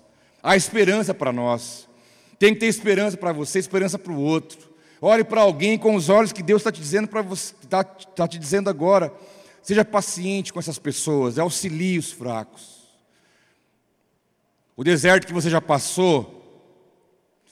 [0.45, 1.89] Há esperança para nós.
[2.37, 4.59] Tem que ter esperança para você, esperança para o outro.
[5.01, 8.27] Olhe para alguém com os olhos que Deus está te dizendo para você, está tá
[8.27, 9.11] te dizendo agora.
[9.63, 12.83] Seja paciente com essas pessoas, auxilie os fracos.
[14.77, 16.69] O deserto que você já passou,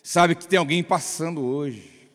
[0.03, 2.07] sabe que tem alguém passando hoje.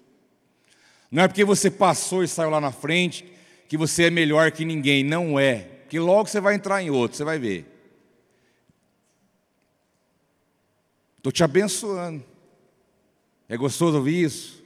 [1.11, 3.25] Não é porque você passou e saiu lá na frente
[3.69, 5.71] que você é melhor que ninguém, não é.
[5.89, 7.78] Que logo você vai entrar em outro, você vai ver.
[11.19, 12.25] Estou te abençoando.
[13.49, 14.65] É gostoso ouvir isso?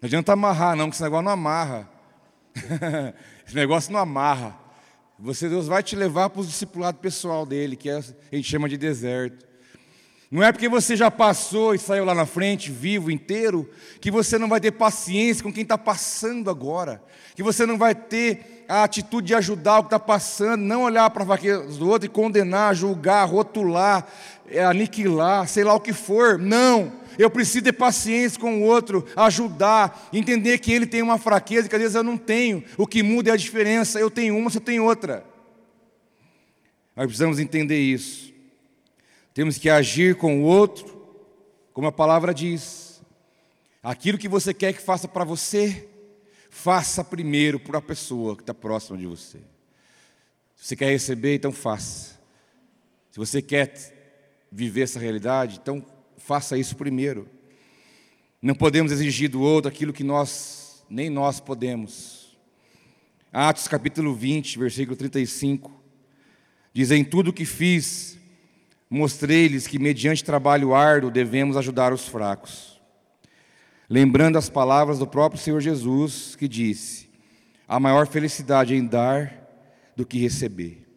[0.00, 1.88] Não adianta amarrar, não, que esse negócio não amarra.
[3.46, 4.58] esse negócio não amarra.
[5.18, 8.68] Você, Deus vai te levar para o discipulado pessoal dele, que é, a gente chama
[8.68, 9.46] de deserto.
[10.28, 14.38] Não é porque você já passou e saiu lá na frente, vivo, inteiro, que você
[14.38, 17.00] não vai ter paciência com quem está passando agora.
[17.36, 21.10] Que você não vai ter a atitude de ajudar o que está passando, não olhar
[21.10, 24.06] para a fraqueza do outro e condenar, julgar, rotular,
[24.48, 26.38] é, aniquilar, sei lá o que for.
[26.38, 26.90] Não.
[27.18, 31.74] Eu preciso ter paciência com o outro, ajudar, entender que ele tem uma fraqueza que
[31.74, 32.64] às vezes eu não tenho.
[32.78, 34.00] O que muda é a diferença.
[34.00, 35.22] Eu tenho uma, você tem outra.
[36.96, 38.32] Nós precisamos entender isso.
[39.34, 41.06] Temos que agir com o outro,
[41.74, 43.02] como a palavra diz.
[43.82, 45.90] Aquilo que você quer que faça para você,
[46.62, 49.38] faça primeiro para a pessoa que está próxima de você.
[50.54, 52.20] Se você quer receber, então faça.
[53.10, 55.84] Se você quer viver essa realidade, então
[56.16, 57.28] faça isso primeiro.
[58.40, 62.38] Não podemos exigir do outro aquilo que nós, nem nós podemos.
[63.32, 65.68] Atos capítulo 20, versículo 35,
[66.72, 68.16] diz: Em tudo o que fiz,
[68.88, 72.71] mostrei-lhes que, mediante trabalho árduo, devemos ajudar os fracos.
[73.92, 77.10] Lembrando as palavras do próprio Senhor Jesus, que disse:
[77.68, 79.46] A maior felicidade é em dar
[79.94, 80.88] do que receber.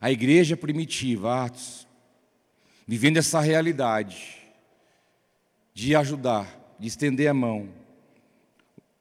[0.00, 1.86] A igreja primitiva, Atos,
[2.88, 4.38] vivendo essa realidade
[5.72, 7.68] de ajudar, de estender a mão.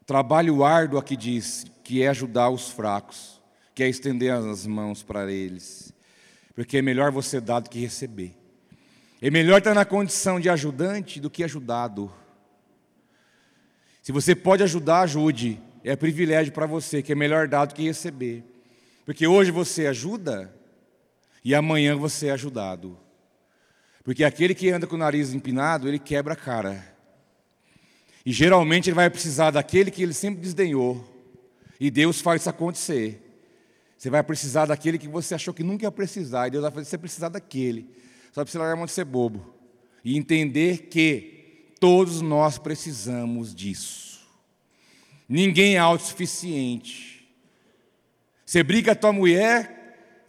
[0.06, 3.42] Trabalho árduo aqui diz que é ajudar os fracos,
[3.74, 5.92] que é estender as mãos para eles,
[6.54, 8.39] porque é melhor você dar do que receber.
[9.22, 12.12] É melhor estar na condição de ajudante do que ajudado.
[14.02, 15.62] Se você pode ajudar, ajude.
[15.84, 18.44] É privilégio para você, que é melhor dar do que receber.
[19.06, 20.54] Porque hoje você ajuda
[21.44, 22.98] e amanhã você é ajudado.
[24.04, 26.84] Porque aquele que anda com o nariz empinado, ele quebra a cara.
[28.26, 31.06] E geralmente ele vai precisar daquele que ele sempre desdenhou.
[31.80, 33.26] E Deus faz isso acontecer.
[33.98, 36.48] Você vai precisar daquele que você achou que nunca ia precisar.
[36.48, 37.90] E Deus vai fazer você precisar daquele.
[38.32, 39.54] Só precisa largar a mão de ser bobo.
[40.04, 44.20] E entender que todos nós precisamos disso.
[45.28, 47.28] Ninguém é autossuficiente.
[48.46, 49.80] Você briga com a tua mulher,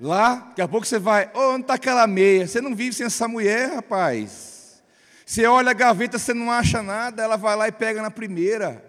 [0.00, 2.46] Lá, daqui a pouco você vai, oh, onde está aquela meia?
[2.46, 4.82] Você não vive sem essa mulher, rapaz.
[5.26, 8.82] Você olha a gaveta, você não acha nada, ela vai lá e pega na primeira.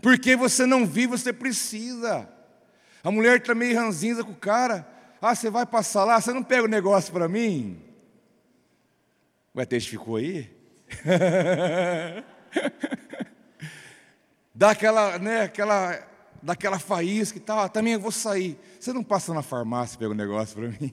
[0.00, 2.26] Porque você não vive, você precisa.
[3.04, 4.88] A mulher está meio ranzinza com o cara.
[5.20, 7.82] Ah, você vai passar lá, você não pega o negócio para mim?
[9.56, 10.54] O ET ficou aí?
[14.54, 16.06] Dá aquela, né, aquela
[16.42, 18.58] daquela faísca e tal, ah, também eu vou sair.
[18.78, 20.92] Você não passa na farmácia e pega um negócio para mim?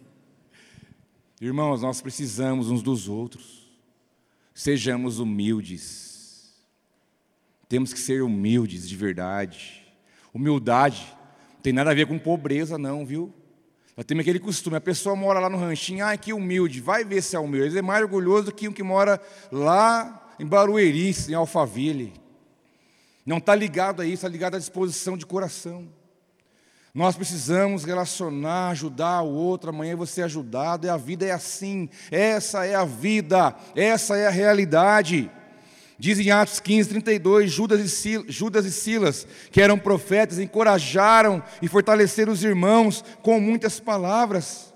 [1.42, 3.70] Irmãos, nós precisamos uns dos outros.
[4.56, 6.54] Sejamos humildes.
[7.68, 9.86] Temos que ser humildes de verdade.
[10.34, 11.06] Humildade
[11.56, 13.34] não tem nada a ver com pobreza, não, viu?
[13.96, 17.22] Nós temos aquele costume, a pessoa mora lá no ranchinho, ah, que humilde, vai ver
[17.22, 17.68] se é humilde.
[17.68, 22.14] Ele é mais orgulhoso do que um que mora lá em Barueri, em Alphaville.
[23.26, 25.88] Não está ligado a isso, está ligado à disposição de coração.
[26.94, 31.90] Nós precisamos relacionar, ajudar o outro, amanhã você é ajudado, e a vida é assim,
[32.12, 35.32] essa é a vida, essa é a realidade.
[36.04, 37.80] Diz em Atos 15, 32, Judas
[38.66, 44.74] e, Silas, que eram profetas, encorajaram e fortaleceram os irmãos com muitas palavras.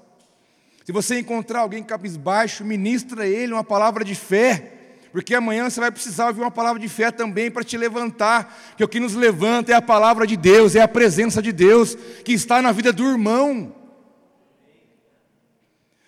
[0.85, 4.71] Se você encontrar alguém cabisbaixo, ministra a ele uma palavra de fé,
[5.11, 8.83] porque amanhã você vai precisar ouvir uma palavra de fé também para te levantar, que
[8.85, 12.31] o que nos levanta é a palavra de Deus, é a presença de Deus que
[12.31, 13.75] está na vida do irmão.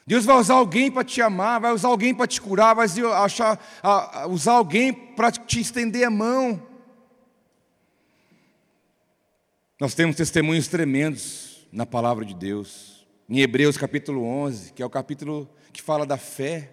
[0.10, 2.88] Deus vai usar alguém para te amar, vai usar alguém para te curar, vai
[3.24, 3.60] achar,
[4.28, 6.60] usar alguém para te estender a mão.
[9.80, 13.06] Nós temos testemunhos tremendos na palavra de Deus.
[13.30, 16.72] Em Hebreus capítulo 11, que é o capítulo que fala da fé.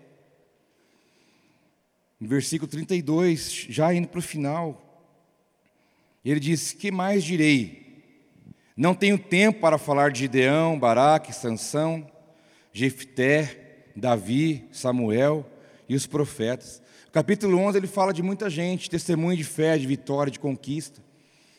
[2.18, 5.12] Em versículo 32, já indo para o final,
[6.25, 8.03] ele diz: Que mais direi?
[8.75, 12.15] Não tenho tempo para falar de Gideão, Baraque, Sansão
[12.76, 15.50] Jefté, Davi, Samuel
[15.88, 16.82] e os profetas.
[17.10, 21.00] capítulo 11 ele fala de muita gente, testemunho de fé, de vitória, de conquista.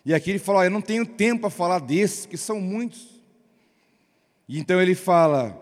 [0.06, 3.19] E aqui ele fala: Eu não tenho tempo para falar desses, que são muitos.
[4.47, 5.60] E então ele fala: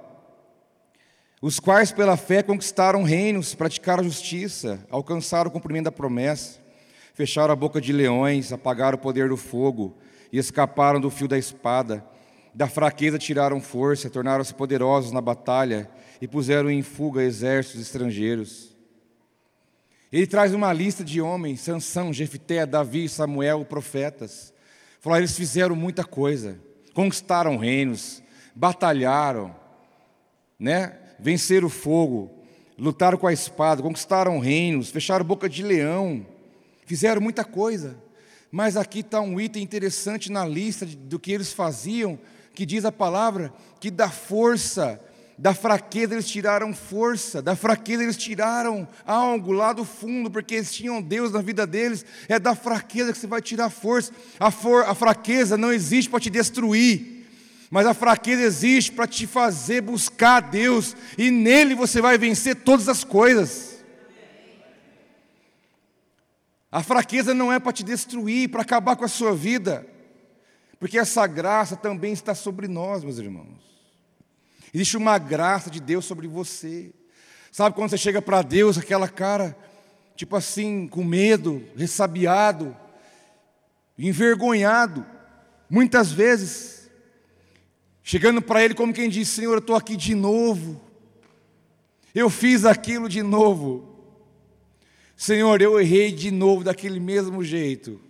[1.42, 6.60] Os quais pela fé conquistaram reinos, praticaram justiça, alcançaram o cumprimento da promessa,
[7.14, 9.96] fecharam a boca de leões, apagaram o poder do fogo
[10.34, 12.06] e escaparam do fio da espada
[12.56, 15.90] da fraqueza tiraram força, tornaram-se poderosos na batalha
[16.22, 18.74] e puseram em fuga exércitos estrangeiros.
[20.10, 24.54] Ele traz uma lista de homens, Sansão, Jefté, Davi, Samuel, profetas.
[25.02, 26.58] Falou, eles fizeram muita coisa,
[26.94, 28.24] conquistaram reinos,
[28.56, 29.54] batalharam,
[30.58, 30.98] né?
[31.20, 32.32] venceram o fogo,
[32.78, 36.26] lutaram com a espada, conquistaram reinos, fecharam boca de leão,
[36.86, 37.98] fizeram muita coisa.
[38.50, 42.18] Mas aqui está um item interessante na lista do que eles faziam,
[42.56, 45.00] que diz a palavra que da força,
[45.38, 50.74] da fraqueza eles tiraram força, da fraqueza eles tiraram algo lá do fundo, porque eles
[50.74, 52.06] tinham Deus na vida deles.
[52.30, 54.14] É da fraqueza que você vai tirar força.
[54.40, 57.28] A, for, a fraqueza não existe para te destruir,
[57.70, 62.88] mas a fraqueza existe para te fazer buscar Deus, e nele você vai vencer todas
[62.88, 63.76] as coisas.
[66.72, 69.88] A fraqueza não é para te destruir, para acabar com a sua vida.
[70.80, 73.64] Porque essa graça também está sobre nós, meus irmãos.
[74.74, 76.94] Existe uma graça de Deus sobre você.
[77.52, 79.58] Sabe quando você chega para Deus, aquela cara,
[80.16, 82.76] tipo assim, com medo, ressabiado,
[83.98, 85.06] envergonhado,
[85.70, 86.92] muitas vezes,
[88.04, 90.82] chegando para Ele como quem diz: Senhor, eu estou aqui de novo,
[92.14, 93.96] eu fiz aquilo de novo,
[95.16, 98.02] Senhor, eu errei de novo daquele mesmo jeito.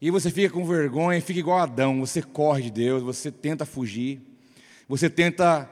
[0.00, 4.20] E você fica com vergonha, fica igual Adão, você corre de Deus, você tenta fugir,
[4.86, 5.70] você tenta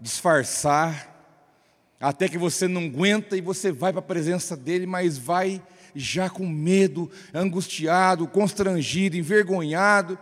[0.00, 1.14] disfarçar,
[2.00, 5.60] até que você não aguenta e você vai para a presença dele, mas vai
[5.94, 10.18] já com medo, angustiado, constrangido, envergonhado.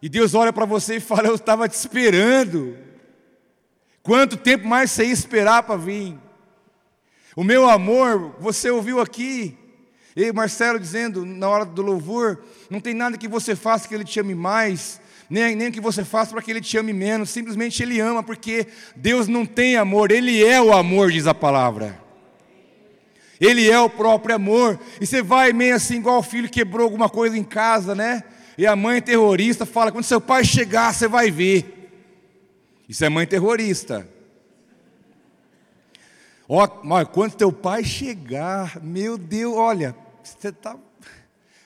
[0.00, 2.76] E Deus olha para você e fala: Eu estava te esperando.
[4.02, 6.16] Quanto tempo mais você ia esperar para vir?
[7.34, 9.56] O meu amor, você ouviu aqui,
[10.20, 14.02] e Marcelo dizendo na hora do louvor: não tem nada que você faça que ele
[14.02, 15.00] te ame mais,
[15.30, 18.66] nem, nem que você faça para que ele te ame menos, simplesmente ele ama, porque
[18.96, 22.02] Deus não tem amor, ele é o amor, diz a palavra.
[23.40, 24.80] Ele é o próprio amor.
[25.00, 28.24] E você vai meio assim, igual o filho quebrou alguma coisa em casa, né?
[28.56, 31.92] E a mãe terrorista fala: quando seu pai chegar, você vai ver.
[32.88, 34.08] Isso é mãe terrorista.
[36.48, 36.66] Ó,
[37.12, 39.94] quando teu pai chegar, meu Deus, olha,
[40.38, 40.78] você tá.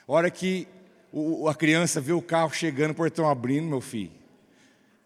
[0.07, 0.67] hora que
[1.11, 4.11] o, a criança vê o carro chegando, o portão abrindo, meu filho.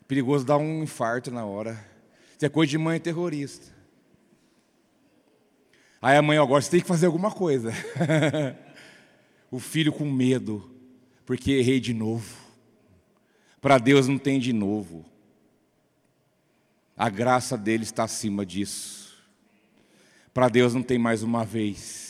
[0.08, 1.74] Perigoso dar um infarto na hora.
[2.36, 3.76] Isso é coisa de mãe terrorista.
[6.02, 7.72] Aí a mãe, agora você tem que fazer alguma coisa.
[9.52, 10.70] o filho com medo,
[11.26, 12.38] porque errei de novo.
[13.60, 15.06] Para Deus não tem de novo.
[16.96, 19.18] A graça dele está acima disso.
[20.34, 22.07] Para Deus não tem mais uma vez.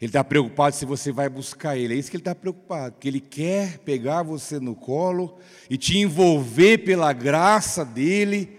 [0.00, 1.94] Ele está preocupado se você vai buscar Ele.
[1.94, 2.94] É isso que Ele está preocupado.
[2.94, 5.38] Porque Ele quer pegar você no colo
[5.70, 8.58] e te envolver pela graça dEle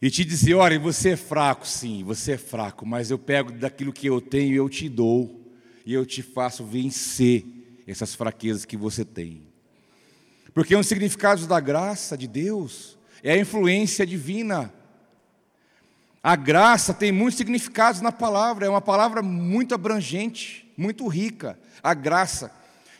[0.00, 3.92] e te dizer: olha, você é fraco, sim, você é fraco, mas eu pego daquilo
[3.92, 5.42] que eu tenho e eu te dou.
[5.86, 7.44] E eu te faço vencer
[7.86, 9.42] essas fraquezas que você tem.
[10.54, 14.72] Porque um dos significados da graça de Deus é a influência divina.
[16.24, 21.58] A graça tem muitos significados na palavra, é uma palavra muito abrangente, muito rica.
[21.82, 22.50] A graça,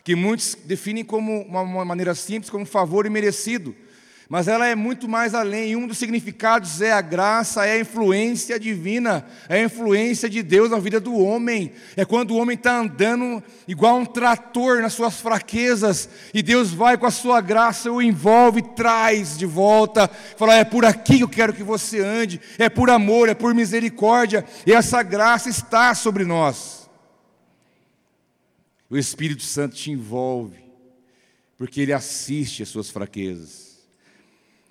[0.03, 3.75] que muitos definem como uma maneira simples, como favor imerecido
[4.27, 5.71] mas ela é muito mais além.
[5.71, 10.41] E um dos significados é a graça, é a influência divina, é a influência de
[10.41, 11.71] Deus na vida do homem.
[11.95, 16.97] É quando o homem está andando igual um trator nas suas fraquezas, e Deus vai
[16.97, 20.07] com a sua graça, o envolve, traz de volta,
[20.37, 23.53] fala: é por aqui que eu quero que você ande, é por amor, é por
[23.53, 26.89] misericórdia, e essa graça está sobre nós.
[28.89, 30.63] O Espírito Santo te envolve,
[31.57, 33.74] porque ele assiste às suas fraquezas.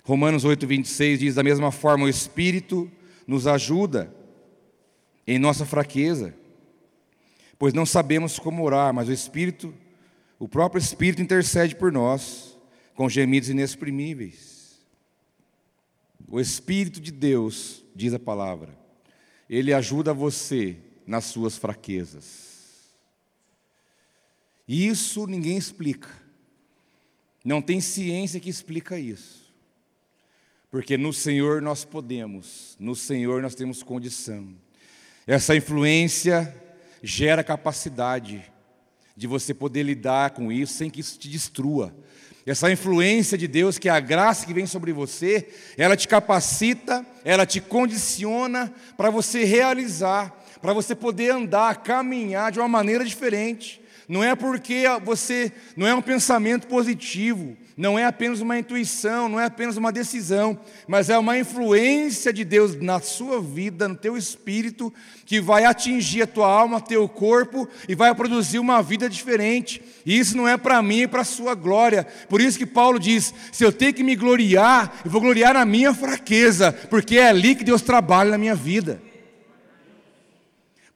[0.05, 2.89] Romanos 8, 26 diz: da mesma forma, o Espírito
[3.25, 4.15] nos ajuda
[5.25, 6.35] em nossa fraqueza,
[7.57, 9.73] pois não sabemos como orar, mas o Espírito,
[10.37, 12.55] o próprio Espírito intercede por nós
[12.93, 14.79] com gemidos inexprimíveis.
[16.27, 18.77] O Espírito de Deus, diz a palavra,
[19.49, 20.77] ele ajuda você
[21.07, 22.93] nas suas fraquezas.
[24.67, 26.09] Isso ninguém explica.
[27.43, 29.44] Não tem ciência que explica isso.
[30.75, 34.49] Porque no Senhor nós podemos, no Senhor nós temos condição.
[35.25, 36.53] Essa influência
[37.01, 38.43] gera capacidade
[39.15, 41.95] de você poder lidar com isso sem que isso te destrua.
[42.45, 45.47] Essa influência de Deus, que é a graça que vem sobre você,
[45.77, 52.59] ela te capacita, ela te condiciona para você realizar, para você poder andar, caminhar de
[52.59, 53.81] uma maneira diferente.
[54.09, 59.37] Não é porque você não é um pensamento positivo, não é apenas uma intuição, não
[59.39, 60.57] é apenas uma decisão,
[60.87, 64.93] mas é uma influência de Deus na sua vida, no teu espírito,
[65.25, 69.81] que vai atingir a tua alma, teu corpo e vai produzir uma vida diferente.
[70.05, 72.07] E isso não é para mim, é para a sua glória.
[72.29, 75.65] Por isso que Paulo diz: se eu tenho que me gloriar, eu vou gloriar na
[75.65, 79.01] minha fraqueza, porque é ali que Deus trabalha na minha vida.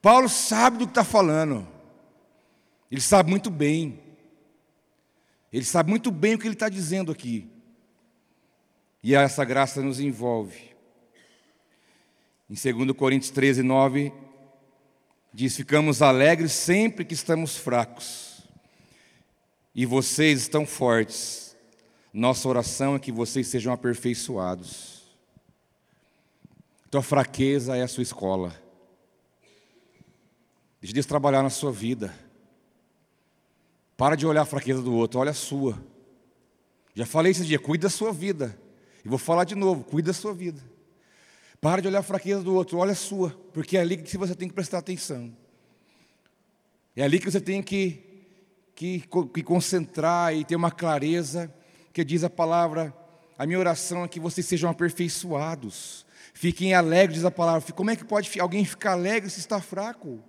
[0.01, 1.67] Paulo sabe do que está falando,
[2.89, 4.08] ele sabe muito bem.
[5.51, 7.49] Ele sabe muito bem o que ele está dizendo aqui.
[9.01, 10.69] E essa graça nos envolve.
[12.49, 14.11] Em 2 Coríntios 13, 9,
[15.33, 18.43] diz: Ficamos alegres sempre que estamos fracos,
[19.73, 21.55] e vocês estão fortes.
[22.11, 24.99] Nossa oração é que vocês sejam aperfeiçoados.
[26.89, 28.59] Tua fraqueza é a sua escola.
[30.81, 32.13] Deixe Deus trabalhar na sua vida.
[33.99, 35.77] Para de olhar a fraqueza do outro, olha a sua.
[36.95, 38.57] Já falei esse dia, cuide da sua vida.
[39.03, 40.61] E vou falar de novo, cuide da sua vida.
[41.59, 44.33] Para de olhar a fraqueza do outro, olha a sua, porque é ali que você
[44.33, 45.35] tem que prestar atenção.
[46.95, 48.01] É ali que você tem que,
[48.73, 51.53] que, que concentrar e ter uma clareza,
[51.91, 52.95] que diz a palavra,
[53.37, 56.05] a minha oração é que vocês sejam aperfeiçoados.
[56.33, 57.69] Fiquem alegres, diz a palavra.
[57.73, 60.23] Como é que pode alguém ficar alegre se está fraco?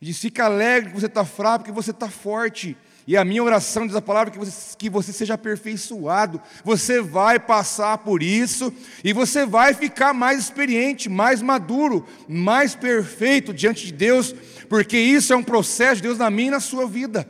[0.00, 2.76] Diz, fica alegre que você está fraco, porque você está forte.
[3.08, 6.42] E a minha oração diz a palavra que você, que você seja aperfeiçoado.
[6.62, 8.70] Você vai passar por isso
[9.02, 14.34] e você vai ficar mais experiente, mais maduro, mais perfeito diante de Deus,
[14.68, 17.26] porque isso é um processo de Deus na minha e na sua vida.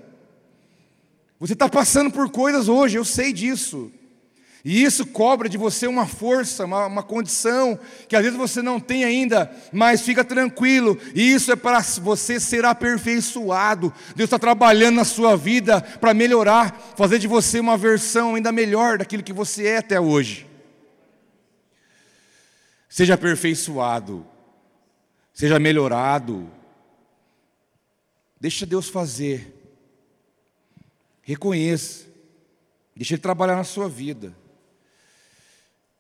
[1.38, 3.92] Você está passando por coisas hoje, eu sei disso.
[4.64, 7.78] E isso cobra de você uma força, uma, uma, condição
[8.08, 10.98] que às vezes você não tem ainda, mas fica tranquilo.
[11.14, 13.92] E isso é para você ser aperfeiçoado.
[14.16, 18.98] Deus está trabalhando na sua vida para melhorar, fazer de você uma versão ainda melhor
[18.98, 20.46] daquilo que você é até hoje.
[22.88, 24.26] Seja aperfeiçoado,
[25.32, 26.50] seja melhorado.
[28.40, 29.54] Deixa Deus fazer.
[31.22, 32.06] Reconheça.
[32.96, 34.34] Deixa Ele trabalhar na sua vida.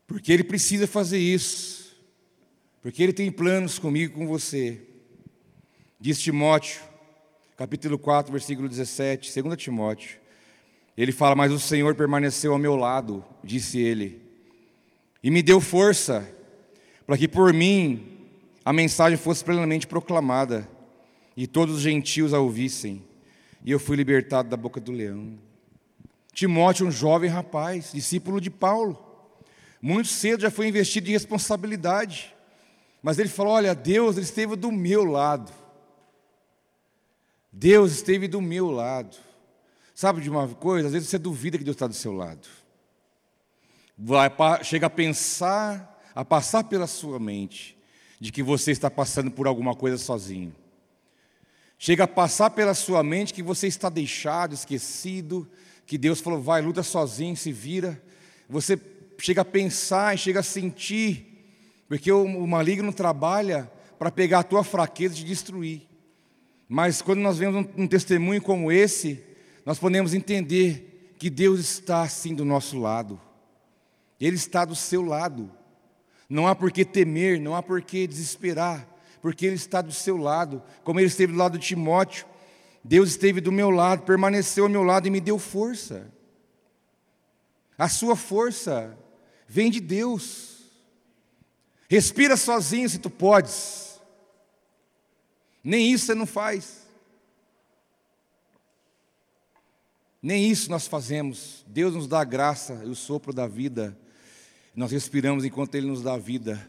[0.08, 1.94] Porque Ele precisa fazer isso.
[2.82, 4.80] Porque Ele tem planos comigo e com você.
[6.00, 6.80] Diz Timóteo,
[7.56, 10.18] capítulo 4, versículo 17, 2 Timóteo.
[10.96, 14.22] Ele fala: Mas o Senhor permaneceu ao meu lado, disse ele,
[15.22, 16.26] e me deu força,
[17.06, 18.16] para que por mim
[18.64, 20.68] a mensagem fosse plenamente proclamada,
[21.36, 23.04] e todos os gentios a ouvissem,
[23.64, 25.38] e eu fui libertado da boca do leão.
[26.32, 29.07] Timóteo, um jovem rapaz, discípulo de Paulo,
[29.80, 32.34] muito cedo já foi investido em responsabilidade.
[33.02, 35.52] Mas ele falou: Olha, Deus ele esteve do meu lado.
[37.52, 39.16] Deus esteve do meu lado.
[39.94, 40.88] Sabe de uma coisa?
[40.88, 42.46] Às vezes você duvida que Deus está do seu lado.
[43.96, 44.30] Vai,
[44.62, 47.76] chega a pensar, a passar pela sua mente,
[48.20, 50.54] de que você está passando por alguma coisa sozinho.
[51.78, 55.48] Chega a passar pela sua mente que você está deixado, esquecido,
[55.86, 58.00] que Deus falou, vai, luta sozinho, se vira.
[58.48, 58.76] Você
[59.18, 61.26] chega a pensar e chega a sentir,
[61.88, 65.82] porque o, o maligno trabalha para pegar a tua fraqueza e te destruir.
[66.68, 69.24] Mas quando nós vemos um, um testemunho como esse,
[69.64, 73.20] nós podemos entender que Deus está assim do nosso lado.
[74.20, 75.50] Ele está do seu lado.
[76.28, 78.86] Não há por que temer, não há por que desesperar,
[79.22, 82.26] porque Ele está do seu lado, como Ele esteve do lado de Timóteo.
[82.84, 86.12] Deus esteve do meu lado, permaneceu ao meu lado e me deu força.
[87.76, 88.96] A sua força
[89.48, 90.58] vem de Deus.
[91.88, 93.98] Respira sozinho se tu podes.
[95.64, 96.86] Nem isso você não faz.
[100.22, 101.64] Nem isso nós fazemos.
[101.66, 103.96] Deus nos dá a graça e o sopro da vida.
[104.74, 106.68] Nós respiramos enquanto Ele nos dá a vida.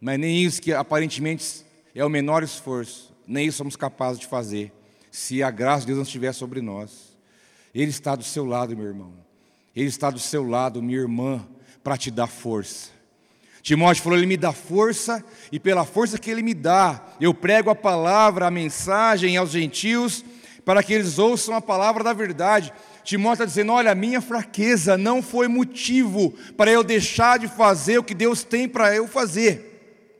[0.00, 1.64] Mas nem isso que aparentemente
[1.94, 4.70] é o menor esforço, nem isso somos capazes de fazer,
[5.10, 7.16] se a graça de Deus não estiver sobre nós.
[7.74, 9.14] Ele está do seu lado, meu irmão.
[9.74, 11.46] Ele está do seu lado, minha irmã,
[11.86, 12.88] para te dar força.
[13.62, 17.70] Timóteo falou: Ele me dá força, e pela força que Ele me dá, eu prego
[17.70, 20.24] a palavra, a mensagem aos gentios,
[20.64, 22.72] para que eles ouçam a palavra da verdade.
[23.04, 27.98] Timóteo está dizendo: Olha, a minha fraqueza não foi motivo para eu deixar de fazer
[27.98, 30.10] o que Deus tem para eu fazer.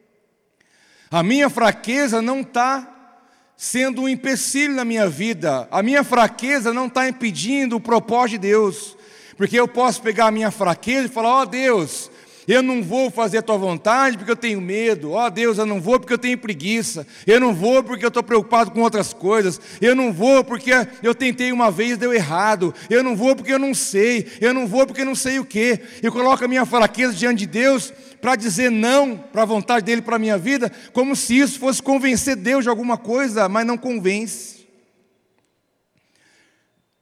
[1.11, 3.19] A minha fraqueza não está
[3.57, 8.47] sendo um empecilho na minha vida, a minha fraqueza não está impedindo o propósito de
[8.51, 8.97] Deus,
[9.37, 12.11] porque eu posso pegar a minha fraqueza e falar: Ó oh, Deus,
[12.49, 15.13] eu não vou fazer a tua vontade porque eu tenho medo.
[15.13, 17.07] Ó oh, Deus, eu não vou porque eu tenho preguiça.
[17.27, 19.61] Eu não vou porque eu estou preocupado com outras coisas.
[19.81, 20.71] Eu não vou porque
[21.03, 22.73] eu tentei uma vez e deu errado.
[22.89, 24.27] Eu não vou porque eu não sei.
[24.41, 25.81] Eu não vou porque eu não sei o que.
[26.03, 30.03] Eu coloco a minha fraqueza diante de Deus para dizer não para a vontade dele
[30.03, 33.77] para a minha vida, como se isso fosse convencer Deus de alguma coisa, mas não
[33.77, 34.56] convence.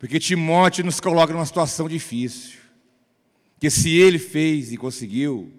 [0.05, 2.59] Porque Timóteo nos coloca numa situação difícil.
[3.59, 5.50] Que se ele fez e conseguiu,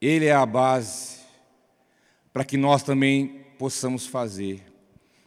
[0.00, 1.16] ele é a base
[2.32, 4.62] para que nós também possamos fazer.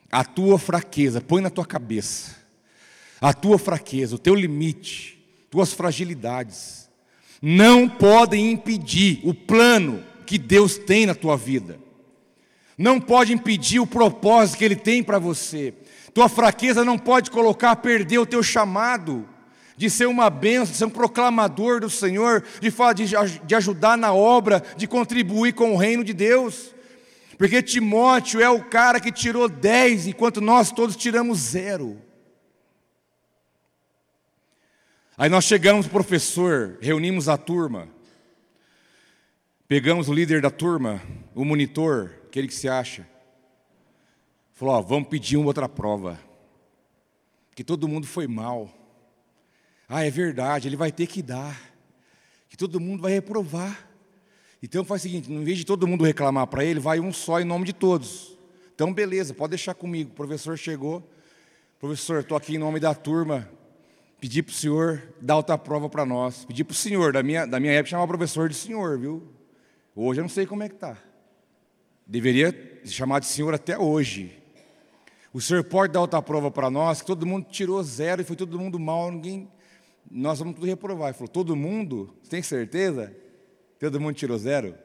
[0.10, 2.38] A tua fraqueza, põe na tua cabeça.
[3.20, 6.90] A tua fraqueza, o teu limite, tuas fragilidades,
[7.42, 11.78] não podem impedir o plano que Deus tem na tua vida.
[12.78, 15.74] Não pode impedir o propósito que Ele tem para você.
[16.14, 19.28] Tua fraqueza não pode colocar a perder o teu chamado
[19.78, 22.72] de ser uma bênção, de ser um proclamador do Senhor, de,
[23.06, 26.74] de, de ajudar na obra, de contribuir com o reino de Deus.
[27.38, 32.02] Porque Timóteo é o cara que tirou 10, enquanto nós todos tiramos zero.
[35.16, 37.88] Aí nós chegamos, professor, reunimos a turma,
[39.68, 41.02] pegamos o líder da turma,
[41.36, 43.08] o monitor, aquele que se acha,
[44.58, 46.20] falou: ó, vamos pedir uma outra prova,
[47.56, 48.70] que todo mundo foi mal.
[49.88, 51.58] Ah, é verdade, ele vai ter que dar,
[52.50, 53.88] que todo mundo vai reprovar.
[54.62, 57.40] Então faz o seguinte: em vez de todo mundo reclamar para ele, vai um só
[57.40, 58.36] em nome de todos.
[58.74, 60.12] Então, beleza, pode deixar comigo.
[60.12, 61.08] O professor chegou.
[61.80, 63.50] Professor, estou aqui em nome da turma.
[64.20, 66.46] Pedi para o senhor dar outra prova para nós.
[66.46, 69.24] Pedi para o senhor, da minha, da minha época chamava professor de senhor, viu?
[69.96, 70.96] Hoje eu não sei como é que está.
[72.06, 74.38] Deveria chamar de senhor até hoje.
[75.34, 78.36] O senhor pode dar outra prova para nós, que todo mundo tirou zero e foi
[78.36, 79.50] todo mundo mal, ninguém
[80.10, 81.10] nós vamos tudo reprovar.
[81.10, 82.16] Ele falou, todo mundo?
[82.30, 83.16] Tem certeza?
[83.80, 84.68] Todo mundo tirou zero?
[84.68, 84.78] Ele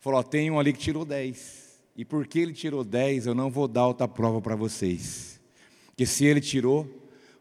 [0.00, 1.80] falou, tem um ali que tirou dez.
[1.96, 5.40] E porque ele tirou dez, eu não vou dar outra prova para vocês.
[5.86, 6.88] Porque se ele tirou,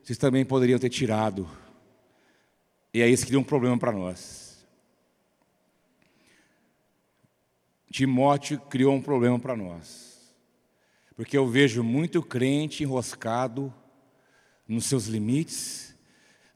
[0.04, 1.50] vocês também poderiam ter tirado.
[2.94, 4.64] E aí isso cria um problema para nós.
[7.92, 10.13] Timóteo criou um problema para nós.
[11.16, 13.74] Porque eu vejo muito crente enroscado
[14.68, 15.96] nos seus limites,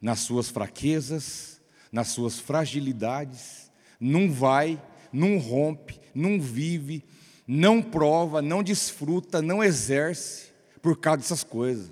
[0.01, 4.81] nas suas fraquezas, nas suas fragilidades, não vai,
[5.11, 7.03] não rompe, não vive,
[7.47, 10.51] não prova, não desfruta, não exerce
[10.81, 11.91] por causa dessas coisas.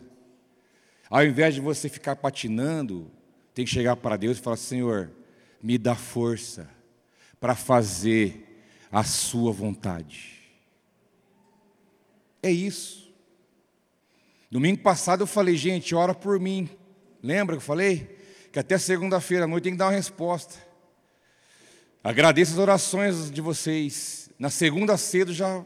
[1.10, 3.12] Ao invés de você ficar patinando,
[3.54, 5.12] tem que chegar para Deus e falar: Senhor,
[5.62, 6.70] me dá força
[7.40, 10.35] para fazer a Sua vontade.
[12.46, 13.12] É isso.
[14.52, 16.70] Domingo passado eu falei, gente, ora por mim.
[17.24, 18.20] Lembra que eu falei?
[18.52, 20.54] Que até segunda-feira à noite tem que dar uma resposta.
[22.04, 24.30] Agradeço as orações de vocês.
[24.38, 25.66] Na segunda cedo já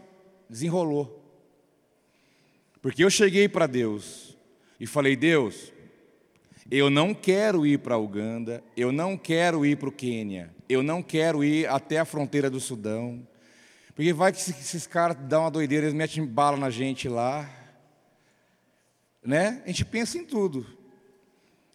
[0.49, 1.21] desenrolou.
[2.82, 4.38] Porque eu cheguei para Deus
[4.80, 5.73] e falei: Deus,
[6.71, 11.03] eu não quero ir para Uganda, eu não quero ir para o Quênia, eu não
[11.03, 13.27] quero ir até a fronteira do Sudão.
[14.00, 17.50] Porque vai que esses caras dão uma doideira, eles metem bala na gente lá.
[19.22, 19.62] Né?
[19.66, 20.66] A gente pensa em tudo.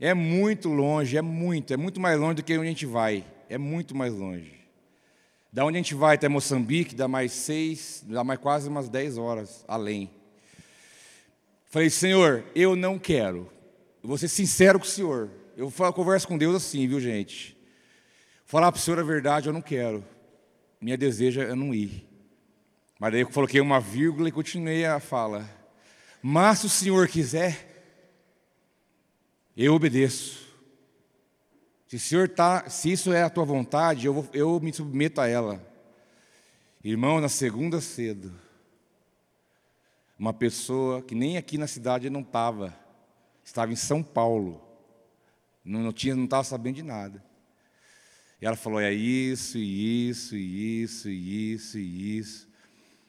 [0.01, 3.27] É muito longe, é muito, é muito mais longe do que onde a gente vai.
[3.47, 4.55] é muito mais longe.
[5.53, 9.18] Da onde a gente vai até Moçambique, dá mais seis, dá mais quase umas dez
[9.18, 10.11] horas além.
[11.66, 13.53] Falei, Senhor, eu não quero.
[14.03, 15.29] Vou ser sincero com o Senhor.
[15.59, 17.55] Eu converso com Deus assim, viu, gente?
[18.47, 20.03] Falar para o Senhor a verdade, eu não quero.
[20.81, 22.14] Minha deseja é não ir.
[23.05, 25.46] Mas daí eu coloquei uma vírgula e continuei a fala.
[26.22, 27.84] Mas se o Senhor quiser,
[29.55, 30.50] eu obedeço.
[31.86, 35.20] Se o Senhor tá, se isso é a tua vontade, eu, vou, eu me submeto
[35.20, 35.62] a ela.
[36.82, 38.32] Irmão, na segunda cedo,
[40.18, 42.74] uma pessoa que nem aqui na cidade não estava,
[43.44, 44.66] estava em São Paulo,
[45.62, 47.22] não, não tinha, não estava sabendo de nada.
[48.40, 52.53] E ela falou: é isso, e isso, e isso, e isso, e isso.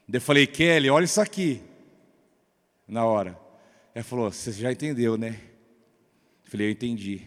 [0.07, 1.61] Daí eu falei: Kelly, olha isso aqui.
[2.87, 3.39] Na hora.
[3.93, 5.39] Ela falou: você já entendeu, né?
[6.43, 7.21] Eu falei: eu entendi.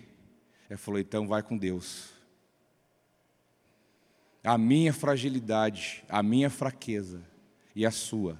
[0.68, 2.10] Ela falou: então vai com Deus.
[4.44, 7.22] A minha fragilidade, a minha fraqueza
[7.74, 8.38] e a sua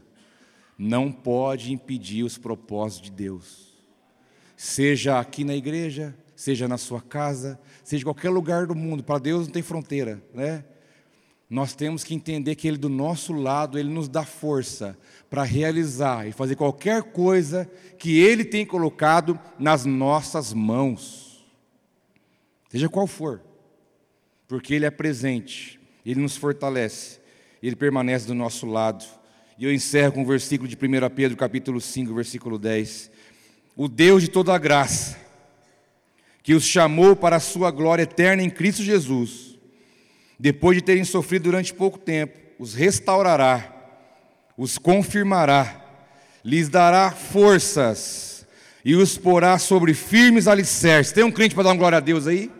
[0.78, 3.76] não pode impedir os propósitos de Deus.
[4.57, 9.18] Seja aqui na igreja, seja na sua casa, seja em qualquer lugar do mundo, para
[9.18, 10.64] Deus não tem fronteira, né?
[11.51, 14.99] Nós temos que entender que Ele do nosso lado, Ele nos dá força
[15.30, 21.46] para realizar e fazer qualquer coisa que Ele tem colocado nas nossas mãos,
[22.68, 23.40] seja qual for,
[24.46, 27.18] porque Ele é presente, Ele nos fortalece,
[27.62, 29.05] Ele permanece do nosso lado.
[29.59, 33.11] E eu encerro com o versículo de 1 Pedro, capítulo 5, versículo 10.
[33.74, 35.16] O Deus de toda a graça,
[36.42, 39.47] que os chamou para a sua glória eterna em Cristo Jesus,
[40.39, 43.74] depois de terem sofrido durante pouco tempo, os restaurará,
[44.57, 45.84] os confirmará,
[46.45, 48.47] lhes dará forças
[48.84, 51.12] e os porá sobre firmes alicerces.
[51.12, 52.51] Tem um crente para dar uma glória a Deus aí?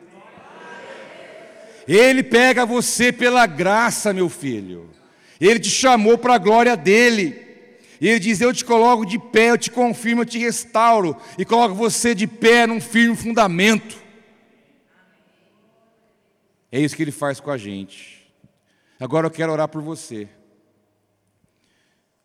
[1.87, 4.91] Ele pega você pela graça, meu filho.
[5.41, 7.49] Ele te chamou para a glória dele.
[8.01, 11.75] Ele diz: Eu te coloco de pé, eu te confirmo, eu te restauro, e coloco
[11.75, 13.97] você de pé num firme fundamento.
[16.71, 18.31] É isso que ele faz com a gente.
[19.01, 20.29] Agora eu quero orar por você.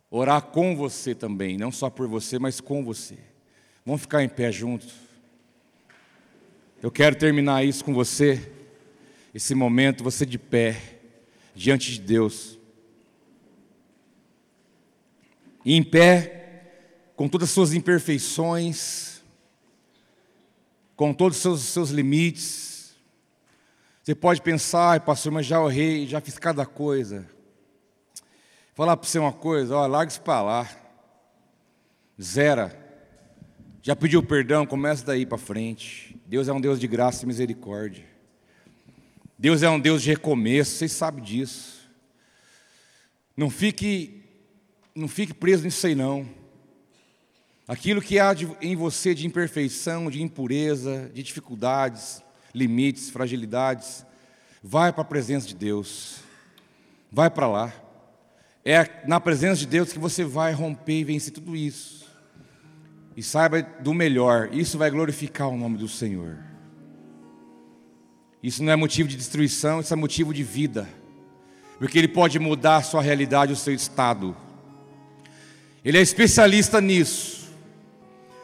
[0.10, 3.18] Orar com você também, não só por você, mas com você.
[3.86, 4.94] Vamos ficar em pé juntos.
[6.82, 8.52] Eu quero terminar isso com você,
[9.34, 11.00] esse momento, você de pé,
[11.56, 12.60] diante de Deus
[15.66, 19.24] e em pé, com todas as suas imperfeições,
[20.96, 22.73] com todos os seus, seus limites.
[24.04, 27.26] Você pode pensar, pastor, mas já orei, já fiz cada coisa.
[28.76, 30.70] Falar para você uma coisa, ó, larga isso para lá.
[32.22, 32.78] Zera.
[33.82, 36.20] Já pediu perdão, começa daí para frente.
[36.26, 38.04] Deus é um Deus de graça e misericórdia.
[39.40, 41.90] Deus é um Deus de recomeço, vocês sabem disso.
[43.38, 44.22] Não fique
[44.94, 46.28] não fique preso nisso aí não.
[47.68, 52.23] Aquilo que há de, em você de imperfeição, de impureza, de dificuldades,
[52.54, 54.06] limites, fragilidades,
[54.64, 56.18] vai para a presença de Deus.
[57.12, 57.74] Vai para lá.
[58.64, 62.04] É na presença de Deus que você vai romper e vencer tudo isso.
[63.16, 66.38] E saiba do melhor, isso vai glorificar o nome do Senhor.
[68.42, 70.88] Isso não é motivo de destruição, isso é motivo de vida.
[71.78, 74.36] Porque Ele pode mudar a sua realidade, o seu estado.
[75.84, 77.52] Ele é especialista nisso.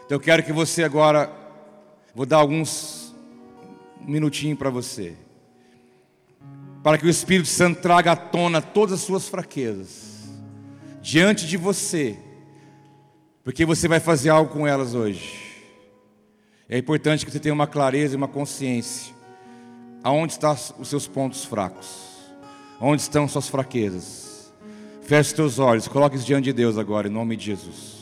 [0.06, 1.32] Então eu quero que você agora,
[2.14, 2.99] vou dar alguns
[4.02, 5.16] minutinhos para você,
[6.84, 10.10] para que o Espírito Santo traga à tona todas as suas fraquezas
[11.02, 12.18] diante de você,
[13.44, 15.50] porque você vai fazer algo com elas hoje.
[16.68, 19.14] É importante que você tenha uma clareza e uma consciência.
[20.04, 22.08] Aonde estão os seus pontos fracos?
[22.80, 24.54] Onde estão suas fraquezas?
[25.02, 27.99] Feche os teus olhos, coloque-os diante de Deus agora, em nome de Jesus.